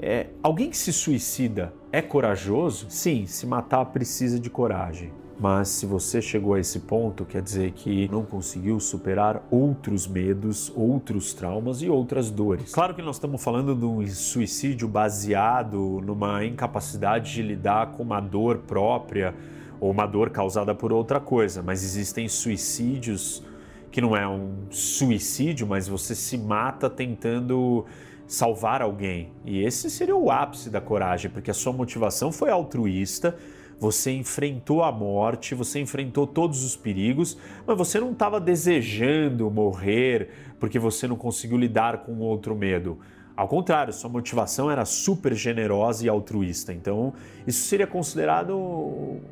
é, 0.03 0.27
alguém 0.43 0.69
que 0.69 0.77
se 0.77 0.93
suicida 0.93 1.73
é 1.93 2.03
corajoso? 2.03 2.87
Sim, 2.89 3.25
se 3.27 3.47
matar 3.47 3.85
precisa 3.87 4.41
de 4.41 4.51
coragem. 4.51 5.13
Mas 5.39 5.69
se 5.69 5.87
você 5.87 6.21
chegou 6.21 6.55
a 6.55 6.61
esse 6.61 6.81
ponto, 6.81 7.25
quer 7.25 7.41
dizer 7.41 7.73
que 7.73 8.09
não 8.09 8.25
conseguiu 8.25 8.79
superar 8.79 9.47
outros 9.51 10.07
medos, 10.07 10.73
outros 10.75 11.33
traumas 11.33 11.83
e 11.83 11.89
outras 11.89 12.31
dores. 12.31 12.73
Claro 12.73 12.95
que 12.95 13.03
nós 13.03 13.17
estamos 13.17 13.43
falando 13.43 13.75
de 13.75 13.85
um 13.85 14.07
suicídio 14.09 14.87
baseado 14.87 16.01
numa 16.05 16.45
incapacidade 16.45 17.33
de 17.33 17.43
lidar 17.43 17.93
com 17.93 18.03
uma 18.03 18.21
dor 18.21 18.59
própria 18.59 19.35
ou 19.81 19.91
uma 19.91 20.07
dor 20.07 20.31
causada 20.31 20.75
por 20.75 20.93
outra 20.93 21.19
coisa, 21.19 21.63
mas 21.63 21.83
existem 21.83 22.29
suicídios 22.29 23.43
que 23.91 24.01
não 24.01 24.17
é 24.17 24.27
um 24.27 24.53
suicídio, 24.71 25.67
mas 25.67 25.87
você 25.87 26.15
se 26.15 26.39
mata 26.39 26.89
tentando 26.89 27.85
salvar 28.33 28.81
alguém. 28.81 29.31
E 29.45 29.63
esse 29.63 29.91
seria 29.91 30.17
o 30.17 30.31
ápice 30.31 30.71
da 30.71 30.81
coragem, 30.81 31.31
porque 31.31 31.51
a 31.51 31.55
sua 31.55 31.73
motivação 31.73 32.33
foi 32.33 32.51
altruísta 32.51 33.37
Você 33.79 34.13
enfrentou 34.13 34.85
a 34.85 34.93
morte, 34.93 35.57
você 35.57 35.81
enfrentou 35.81 36.25
todos 36.25 36.63
os 36.63 36.77
perigos, 36.77 37.37
mas 37.67 37.77
você 37.77 37.99
não 37.99 38.13
estava 38.13 38.41
desejando 38.41 39.51
morrer 39.51 40.55
porque 40.61 40.79
você 40.79 41.09
não 41.09 41.17
conseguiu 41.17 41.59
lidar 41.59 42.05
com 42.05 42.19
outro 42.21 42.55
medo. 42.55 43.01
Ao 43.37 43.49
contrário, 43.49 43.93
sua 43.93 44.09
motivação 44.09 44.71
era 44.71 44.85
super 44.85 45.35
generosa 45.35 46.07
e 46.07 46.09
altruísta. 46.09 46.73
Então, 46.73 47.13
isso 47.45 47.67
seria 47.67 47.87
considerado 47.87 48.57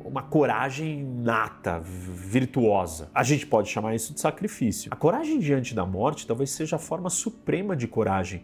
uma 0.03 0.21
coragem 0.21 1.03
nata, 1.03 1.79
virtuosa. 1.79 3.09
A 3.15 3.23
gente 3.23 3.47
pode 3.47 3.69
chamar 3.69 3.95
isso 3.95 4.13
de 4.13 4.19
sacrifício. 4.19 4.91
A 4.91 4.97
coragem 4.97 5.39
diante 5.39 5.73
da 5.73 5.85
morte 5.85 6.27
talvez 6.27 6.51
seja 6.51 6.75
a 6.75 6.79
forma 6.79 7.09
suprema 7.09 7.73
de 7.73 7.87
coragem 7.87 8.43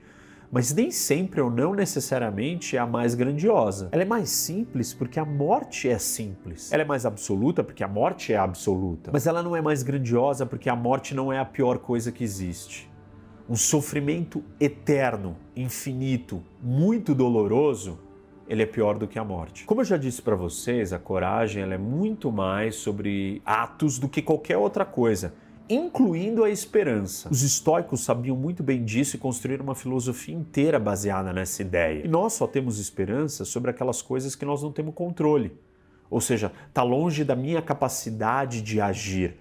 mas 0.52 0.74
nem 0.74 0.92
sempre 0.92 1.42
ou 1.42 1.52
não 1.52 1.74
necessariamente 1.74 2.78
é 2.78 2.80
a 2.80 2.88
mais 2.88 3.14
grandiosa. 3.14 3.90
Ela 3.92 4.04
é 4.04 4.06
mais 4.06 4.30
simples 4.30 4.94
porque 4.94 5.20
a 5.20 5.26
morte 5.26 5.90
é 5.90 5.98
simples. 5.98 6.72
Ela 6.72 6.84
é 6.84 6.86
mais 6.86 7.06
absoluta 7.06 7.64
porque 7.64 7.84
a 7.84 7.88
morte 7.88 8.32
é 8.32 8.38
absoluta. 8.38 9.12
Mas 9.12 9.28
ela 9.28 9.44
não 9.44 9.56
é 9.56 9.62
mais 9.62 9.84
grandiosa 9.84 10.46
porque 10.46 10.70
a 10.70 10.76
morte 10.76 11.14
não 11.14 11.32
é 11.32 11.40
a 11.40 11.46
pior 11.46 11.80
coisa 11.80 12.12
que 12.12 12.24
existe. 12.24 12.90
Um 13.50 13.56
sofrimento 13.56 14.44
eterno, 14.60 15.38
infinito, 15.56 16.44
muito 16.62 17.16
doloroso, 17.16 18.00
ele 18.48 18.64
é 18.64 18.66
pior 18.66 18.98
do 18.98 19.08
que 19.08 19.20
a 19.20 19.24
morte. 19.24 19.66
Como 19.66 19.82
eu 19.82 19.86
já 19.86 19.98
disse 19.98 20.22
para 20.22 20.36
vocês, 20.36 20.94
a 20.94 21.00
coragem 21.00 21.64
ela 21.64 21.74
é 21.74 21.78
muito 21.78 22.32
mais 22.32 22.76
sobre 22.76 23.42
atos 23.46 24.00
do 24.00 24.08
que 24.08 24.22
qualquer 24.22 24.58
outra 24.58 24.86
coisa 24.86 25.34
incluindo 25.70 26.44
a 26.44 26.50
esperança. 26.50 27.30
Os 27.30 27.42
estoicos 27.42 28.02
sabiam 28.02 28.36
muito 28.36 28.64
bem 28.64 28.84
disso 28.84 29.16
e 29.16 29.20
construíram 29.20 29.64
uma 29.64 29.76
filosofia 29.76 30.36
inteira 30.36 30.80
baseada 30.80 31.34
nessa 31.34 31.62
ideia. 31.62 32.06
E 32.06 32.08
nós 32.08 32.34
só 32.34 32.48
temos 32.48 32.80
esperança 32.80 33.44
sobre 33.44 33.72
aquelas 33.72 34.02
coisas 34.02 34.36
que 34.36 34.46
nós 34.46 34.64
não 34.64 34.72
temos 34.72 34.94
controle. 34.94 35.52
Ou 36.10 36.22
seja, 36.22 36.52
está 36.68 36.84
longe 36.84 37.24
da 37.24 37.36
minha 37.36 37.62
capacidade 37.62 38.62
de 38.62 38.80
agir. 38.80 39.36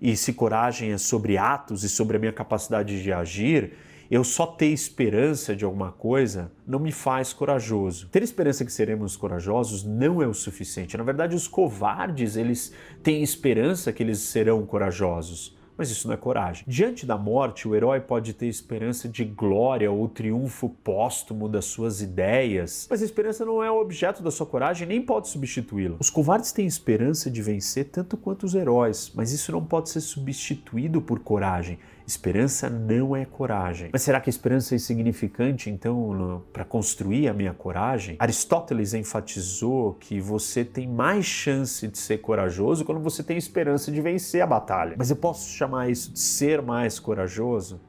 E 0.00 0.16
se 0.16 0.32
coragem 0.32 0.92
é 0.92 0.98
sobre 0.98 1.36
atos 1.36 1.82
e 1.84 1.88
sobre 1.88 2.16
a 2.16 2.20
minha 2.20 2.32
capacidade 2.32 3.02
de 3.02 3.12
agir, 3.12 3.72
eu 4.10 4.22
só 4.22 4.46
ter 4.46 4.66
esperança 4.66 5.56
de 5.56 5.64
alguma 5.64 5.90
coisa 5.90 6.52
não 6.66 6.78
me 6.78 6.92
faz 6.92 7.32
corajoso. 7.32 8.08
Ter 8.08 8.22
esperança 8.22 8.64
que 8.64 8.72
seremos 8.72 9.16
corajosos 9.16 9.84
não 9.84 10.22
é 10.22 10.26
o 10.26 10.34
suficiente. 10.34 10.96
Na 10.96 11.04
verdade, 11.04 11.34
os 11.34 11.48
covardes, 11.48 12.36
eles 12.36 12.72
têm 13.02 13.22
esperança 13.22 13.92
que 13.92 14.02
eles 14.02 14.18
serão 14.18 14.66
corajosos 14.66 15.56
mas 15.82 15.90
isso 15.90 16.06
não 16.06 16.14
é 16.14 16.16
coragem. 16.16 16.62
Diante 16.64 17.04
da 17.04 17.18
morte, 17.18 17.66
o 17.66 17.74
herói 17.74 17.98
pode 17.98 18.32
ter 18.34 18.46
esperança 18.46 19.08
de 19.08 19.24
glória 19.24 19.90
ou 19.90 20.08
triunfo 20.08 20.68
póstumo 20.68 21.48
das 21.48 21.64
suas 21.64 22.00
ideias, 22.00 22.86
mas 22.88 23.02
a 23.02 23.04
esperança 23.04 23.44
não 23.44 23.60
é 23.60 23.68
o 23.68 23.80
objeto 23.80 24.22
da 24.22 24.30
sua 24.30 24.46
coragem 24.46 24.86
nem 24.86 25.02
pode 25.02 25.26
substituí-la. 25.26 25.96
Os 25.98 26.08
covardes 26.08 26.52
têm 26.52 26.68
esperança 26.68 27.28
de 27.28 27.42
vencer 27.42 27.86
tanto 27.86 28.16
quanto 28.16 28.44
os 28.44 28.54
heróis, 28.54 29.10
mas 29.12 29.32
isso 29.32 29.50
não 29.50 29.64
pode 29.64 29.90
ser 29.90 30.00
substituído 30.02 31.02
por 31.02 31.18
coragem. 31.18 31.80
Esperança 32.12 32.68
não 32.68 33.16
é 33.16 33.24
coragem. 33.24 33.88
Mas 33.90 34.02
será 34.02 34.20
que 34.20 34.28
a 34.28 34.30
esperança 34.30 34.74
é 34.74 34.76
insignificante, 34.76 35.70
então, 35.70 36.42
para 36.52 36.62
construir 36.62 37.26
a 37.26 37.32
minha 37.32 37.54
coragem? 37.54 38.16
Aristóteles 38.18 38.92
enfatizou 38.92 39.94
que 39.94 40.20
você 40.20 40.62
tem 40.62 40.86
mais 40.86 41.24
chance 41.24 41.88
de 41.88 41.96
ser 41.96 42.18
corajoso 42.18 42.84
quando 42.84 43.00
você 43.00 43.22
tem 43.22 43.38
esperança 43.38 43.90
de 43.90 43.98
vencer 44.02 44.42
a 44.42 44.46
batalha. 44.46 44.94
Mas 44.98 45.08
eu 45.08 45.16
posso 45.16 45.48
chamar 45.48 45.88
isso 45.88 46.12
de 46.12 46.18
ser 46.18 46.60
mais 46.60 46.98
corajoso? 46.98 47.80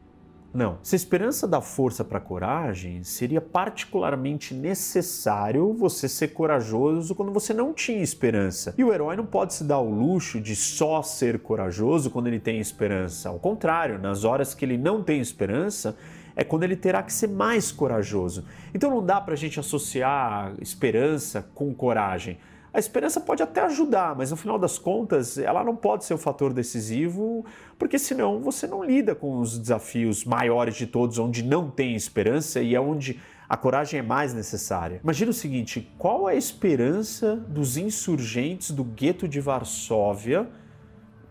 Não. 0.53 0.77
Se 0.83 0.93
a 0.93 0.97
esperança 0.97 1.47
dá 1.47 1.59
força 1.61 2.03
para 2.03 2.19
coragem, 2.19 3.03
seria 3.03 3.41
particularmente 3.41 4.53
necessário 4.53 5.73
você 5.73 6.07
ser 6.07 6.27
corajoso 6.29 7.15
quando 7.15 7.31
você 7.31 7.55
não 7.55 7.73
tinha 7.73 8.03
esperança. 8.03 8.75
E 8.77 8.83
o 8.83 8.93
herói 8.93 9.15
não 9.15 9.25
pode 9.25 9.55
se 9.55 9.63
dar 9.63 9.79
o 9.79 9.89
luxo 9.89 10.39
de 10.39 10.55
só 10.55 11.01
ser 11.01 11.39
corajoso 11.39 12.11
quando 12.11 12.27
ele 12.27 12.39
tem 12.39 12.59
esperança. 12.59 13.29
Ao 13.29 13.39
contrário, 13.39 13.97
nas 13.97 14.23
horas 14.23 14.53
que 14.53 14.63
ele 14.63 14.77
não 14.77 15.01
tem 15.01 15.19
esperança, 15.19 15.97
é 16.35 16.43
quando 16.43 16.63
ele 16.63 16.75
terá 16.75 17.01
que 17.01 17.11
ser 17.11 17.29
mais 17.29 17.71
corajoso. 17.71 18.45
Então 18.75 18.91
não 18.91 19.03
dá 19.03 19.19
para 19.19 19.33
a 19.33 19.37
gente 19.37 19.59
associar 19.59 20.53
esperança 20.61 21.47
com 21.55 21.73
coragem. 21.73 22.37
A 22.73 22.79
esperança 22.79 23.21
pode 23.21 23.43
até 23.43 23.61
ajudar, 23.61 24.15
mas 24.15 24.31
no 24.31 24.37
final 24.37 24.57
das 24.57 24.79
contas, 24.79 25.37
ela 25.37 25.63
não 25.63 25.75
pode 25.75 26.05
ser 26.05 26.15
o 26.15 26.17
fator 26.17 26.51
decisivo, 26.51 27.45
porque 27.77 27.99
senão 27.99 28.39
você 28.41 28.65
não 28.65 28.83
lida 28.83 29.13
com 29.13 29.39
os 29.39 29.59
desafios 29.59 30.25
maiores 30.25 30.75
de 30.75 30.87
todos, 30.87 31.19
onde 31.19 31.43
não 31.43 31.69
tem 31.69 31.95
esperança 31.95 32.61
e 32.61 32.73
é 32.73 32.81
onde 32.81 33.19
a 33.47 33.55
coragem 33.55 33.99
é 33.99 34.03
mais 34.03 34.33
necessária. 34.33 34.99
Imagina 35.03 35.29
o 35.29 35.33
seguinte: 35.35 35.93
qual 35.99 36.27
é 36.27 36.33
a 36.33 36.35
esperança 36.35 37.35
dos 37.35 37.77
insurgentes 37.77 38.71
do 38.71 38.83
gueto 38.83 39.27
de 39.27 39.39
Varsóvia 39.39 40.49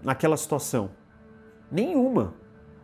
naquela 0.01 0.37
situação? 0.37 0.91
Nenhuma. 1.73 2.35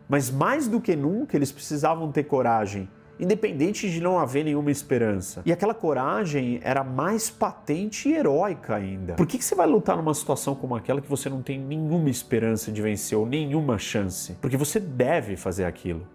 Mas 0.09 0.29
mais 0.29 0.67
do 0.67 0.81
que 0.81 0.97
nunca 0.97 1.37
eles 1.37 1.51
precisavam 1.51 2.11
ter 2.11 2.23
coragem 2.23 2.89
independente 3.19 3.89
de 3.89 4.01
não 4.01 4.17
haver 4.17 4.45
nenhuma 4.45 4.71
esperança. 4.71 5.41
E 5.45 5.51
aquela 5.51 5.73
coragem 5.73 6.59
era 6.63 6.83
mais 6.83 7.29
patente 7.29 8.07
e 8.07 8.13
heróica 8.13 8.75
ainda. 8.75 9.15
Por 9.15 9.27
que, 9.27 9.37
que 9.37 9.43
você 9.43 9.55
vai 9.55 9.67
lutar 9.67 9.97
numa 9.97 10.13
situação 10.13 10.55
como 10.55 10.75
aquela 10.75 11.01
que 11.01 11.09
você 11.09 11.29
não 11.29 11.41
tem 11.41 11.59
nenhuma 11.59 12.09
esperança 12.09 12.71
de 12.71 12.81
vencer 12.81 13.17
ou 13.17 13.25
nenhuma 13.25 13.77
chance? 13.77 14.37
Porque 14.41 14.55
você 14.55 14.79
deve 14.79 15.35
fazer 15.35 15.65
aquilo, 15.65 16.07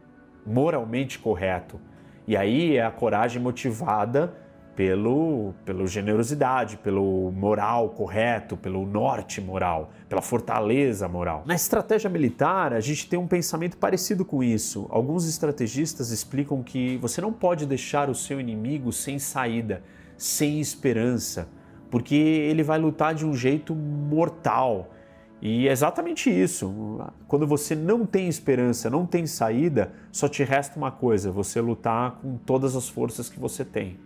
moralmente 0.46 1.18
correto. 1.18 1.78
E 2.26 2.36
aí 2.36 2.76
é 2.76 2.84
a 2.84 2.90
coragem 2.90 3.40
motivada 3.40 4.34
pelo, 4.76 5.54
pela 5.64 5.86
generosidade, 5.86 6.76
pelo 6.78 7.30
moral 7.30 7.90
correto, 7.90 8.56
pelo 8.56 8.84
norte 8.84 9.40
moral, 9.40 9.90
pela 10.08 10.20
fortaleza 10.20 11.08
moral. 11.08 11.44
Na 11.46 11.54
estratégia 11.54 12.10
militar, 12.10 12.72
a 12.72 12.80
gente 12.80 13.08
tem 13.08 13.18
um 13.18 13.26
pensamento 13.26 13.76
parecido 13.76 14.24
com 14.24 14.42
isso. 14.42 14.86
Alguns 14.90 15.28
estrategistas 15.28 16.10
explicam 16.10 16.62
que 16.62 16.96
você 16.98 17.20
não 17.20 17.32
pode 17.32 17.66
deixar 17.66 18.10
o 18.10 18.14
seu 18.14 18.40
inimigo 18.40 18.92
sem 18.92 19.18
saída, 19.18 19.82
sem 20.16 20.60
esperança, 20.60 21.48
porque 21.90 22.14
ele 22.14 22.62
vai 22.62 22.78
lutar 22.78 23.14
de 23.14 23.24
um 23.24 23.34
jeito 23.34 23.74
mortal. 23.74 24.90
E 25.40 25.68
é 25.68 25.72
exatamente 25.72 26.30
isso. 26.30 26.98
Quando 27.28 27.46
você 27.46 27.74
não 27.74 28.06
tem 28.06 28.28
esperança, 28.28 28.88
não 28.88 29.04
tem 29.04 29.26
saída, 29.26 29.92
só 30.10 30.26
te 30.26 30.42
resta 30.42 30.76
uma 30.78 30.90
coisa: 30.90 31.30
você 31.30 31.60
lutar 31.60 32.12
com 32.22 32.38
todas 32.38 32.74
as 32.74 32.88
forças 32.88 33.28
que 33.28 33.38
você 33.38 33.64
tem 33.64 33.98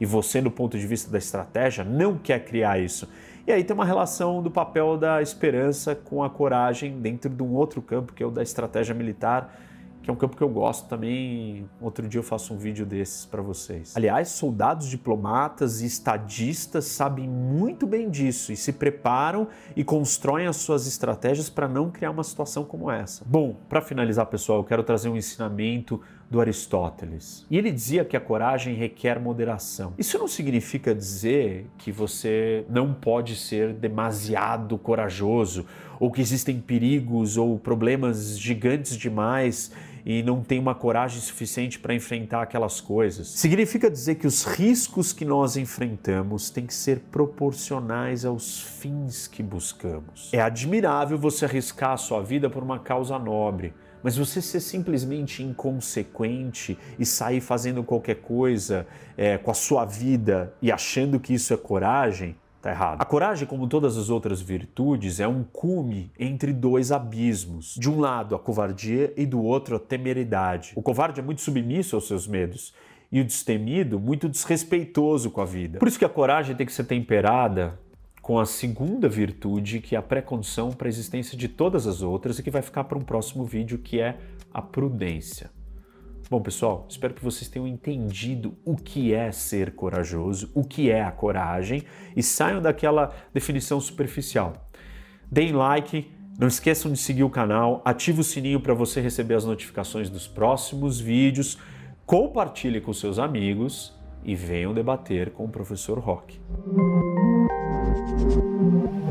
e 0.00 0.06
você, 0.06 0.40
do 0.40 0.50
ponto 0.50 0.78
de 0.78 0.86
vista 0.86 1.10
da 1.10 1.18
estratégia, 1.18 1.84
não 1.84 2.16
quer 2.16 2.44
criar 2.44 2.78
isso. 2.78 3.08
E 3.46 3.52
aí 3.52 3.62
tem 3.62 3.74
uma 3.74 3.84
relação 3.84 4.42
do 4.42 4.50
papel 4.50 4.98
da 4.98 5.22
esperança 5.22 5.94
com 5.94 6.22
a 6.24 6.28
coragem 6.28 7.00
dentro 7.00 7.30
de 7.30 7.42
um 7.42 7.54
outro 7.54 7.80
campo, 7.80 8.12
que 8.12 8.22
é 8.22 8.26
o 8.26 8.30
da 8.30 8.42
estratégia 8.42 8.94
militar, 8.94 9.56
que 10.02 10.10
é 10.10 10.12
um 10.12 10.16
campo 10.16 10.36
que 10.36 10.42
eu 10.42 10.48
gosto 10.48 10.88
também. 10.88 11.68
Outro 11.80 12.08
dia 12.08 12.20
eu 12.20 12.22
faço 12.22 12.54
um 12.54 12.56
vídeo 12.56 12.86
desses 12.86 13.24
para 13.24 13.42
vocês. 13.42 13.92
Aliás, 13.96 14.28
soldados 14.28 14.88
diplomatas 14.88 15.80
e 15.80 15.86
estadistas 15.86 16.84
sabem 16.84 17.28
muito 17.28 17.86
bem 17.86 18.08
disso 18.08 18.52
e 18.52 18.56
se 18.56 18.72
preparam 18.72 19.48
e 19.74 19.82
constroem 19.82 20.46
as 20.46 20.56
suas 20.56 20.86
estratégias 20.86 21.50
para 21.50 21.66
não 21.66 21.90
criar 21.90 22.12
uma 22.12 22.22
situação 22.22 22.64
como 22.64 22.88
essa. 22.88 23.24
Bom, 23.26 23.56
para 23.68 23.80
finalizar, 23.80 24.26
pessoal, 24.26 24.58
eu 24.58 24.64
quero 24.64 24.84
trazer 24.84 25.08
um 25.08 25.16
ensinamento 25.16 26.00
do 26.30 26.40
Aristóteles. 26.40 27.46
E 27.50 27.56
ele 27.56 27.70
dizia 27.70 28.04
que 28.04 28.16
a 28.16 28.20
coragem 28.20 28.74
requer 28.74 29.20
moderação. 29.20 29.94
Isso 29.96 30.18
não 30.18 30.26
significa 30.26 30.94
dizer 30.94 31.66
que 31.78 31.92
você 31.92 32.64
não 32.68 32.92
pode 32.92 33.36
ser 33.36 33.72
demasiado 33.72 34.76
corajoso, 34.76 35.66
ou 35.98 36.10
que 36.10 36.20
existem 36.20 36.60
perigos 36.60 37.36
ou 37.36 37.58
problemas 37.58 38.38
gigantes 38.38 38.96
demais 38.96 39.72
e 40.04 40.22
não 40.22 40.40
tem 40.40 40.60
uma 40.60 40.74
coragem 40.74 41.20
suficiente 41.20 41.80
para 41.80 41.92
enfrentar 41.92 42.42
aquelas 42.42 42.80
coisas. 42.80 43.26
Significa 43.26 43.90
dizer 43.90 44.14
que 44.14 44.26
os 44.26 44.44
riscos 44.44 45.12
que 45.12 45.24
nós 45.24 45.56
enfrentamos 45.56 46.48
têm 46.48 46.64
que 46.64 46.74
ser 46.74 47.00
proporcionais 47.10 48.24
aos 48.24 48.60
fins 48.60 49.26
que 49.26 49.42
buscamos. 49.42 50.30
É 50.32 50.40
admirável 50.40 51.18
você 51.18 51.44
arriscar 51.44 51.92
a 51.92 51.96
sua 51.96 52.22
vida 52.22 52.48
por 52.48 52.62
uma 52.62 52.78
causa 52.78 53.18
nobre 53.18 53.74
mas 54.06 54.16
você 54.16 54.40
ser 54.40 54.60
simplesmente 54.60 55.42
inconsequente 55.42 56.78
e 56.96 57.04
sair 57.04 57.40
fazendo 57.40 57.82
qualquer 57.82 58.14
coisa 58.14 58.86
é, 59.16 59.36
com 59.36 59.50
a 59.50 59.54
sua 59.54 59.84
vida 59.84 60.54
e 60.62 60.70
achando 60.70 61.18
que 61.18 61.34
isso 61.34 61.52
é 61.52 61.56
coragem, 61.56 62.36
tá 62.62 62.70
errado. 62.70 63.00
A 63.00 63.04
coragem, 63.04 63.48
como 63.48 63.66
todas 63.66 63.96
as 63.96 64.08
outras 64.08 64.40
virtudes, 64.40 65.18
é 65.18 65.26
um 65.26 65.42
cume 65.42 66.12
entre 66.16 66.52
dois 66.52 66.92
abismos. 66.92 67.74
De 67.74 67.90
um 67.90 67.98
lado, 67.98 68.36
a 68.36 68.38
covardia 68.38 69.12
e 69.16 69.26
do 69.26 69.42
outro, 69.42 69.74
a 69.74 69.80
temeridade. 69.80 70.70
O 70.76 70.82
covarde 70.82 71.18
é 71.18 71.22
muito 71.24 71.40
submisso 71.40 71.96
aos 71.96 72.06
seus 72.06 72.28
medos 72.28 72.72
e 73.10 73.20
o 73.20 73.24
destemido 73.24 73.98
muito 73.98 74.28
desrespeitoso 74.28 75.32
com 75.32 75.40
a 75.40 75.44
vida. 75.44 75.80
Por 75.80 75.88
isso 75.88 75.98
que 75.98 76.04
a 76.04 76.08
coragem 76.08 76.54
tem 76.54 76.64
que 76.64 76.72
ser 76.72 76.84
temperada 76.84 77.76
com 78.26 78.40
a 78.40 78.44
segunda 78.44 79.08
virtude, 79.08 79.78
que 79.78 79.94
é 79.94 79.98
a 80.00 80.02
pré-condição 80.02 80.72
para 80.72 80.88
a 80.88 80.90
existência 80.90 81.38
de 81.38 81.46
todas 81.46 81.86
as 81.86 82.02
outras 82.02 82.36
e 82.36 82.42
que 82.42 82.50
vai 82.50 82.60
ficar 82.60 82.82
para 82.82 82.98
um 82.98 83.04
próximo 83.04 83.44
vídeo, 83.44 83.78
que 83.78 84.00
é 84.00 84.18
a 84.52 84.60
prudência. 84.60 85.48
Bom, 86.28 86.42
pessoal, 86.42 86.88
espero 86.88 87.14
que 87.14 87.22
vocês 87.22 87.48
tenham 87.48 87.68
entendido 87.68 88.58
o 88.64 88.74
que 88.74 89.14
é 89.14 89.30
ser 89.30 89.76
corajoso, 89.76 90.50
o 90.56 90.64
que 90.64 90.90
é 90.90 91.04
a 91.04 91.12
coragem 91.12 91.84
e 92.16 92.22
saiam 92.22 92.60
daquela 92.60 93.14
definição 93.32 93.80
superficial. 93.80 94.54
Deem 95.30 95.52
like, 95.52 96.10
não 96.36 96.48
esqueçam 96.48 96.90
de 96.90 96.98
seguir 96.98 97.22
o 97.22 97.30
canal, 97.30 97.80
ative 97.84 98.22
o 98.22 98.24
sininho 98.24 98.58
para 98.58 98.74
você 98.74 99.00
receber 99.00 99.34
as 99.34 99.44
notificações 99.44 100.10
dos 100.10 100.26
próximos 100.26 100.98
vídeos, 100.98 101.58
compartilhe 102.04 102.80
com 102.80 102.92
seus 102.92 103.20
amigos 103.20 103.96
e 104.24 104.34
venham 104.34 104.74
debater 104.74 105.30
com 105.30 105.44
o 105.44 105.48
professor 105.48 106.00
Rock. 106.00 106.40
Thank 107.96 108.94
you. 108.94 109.05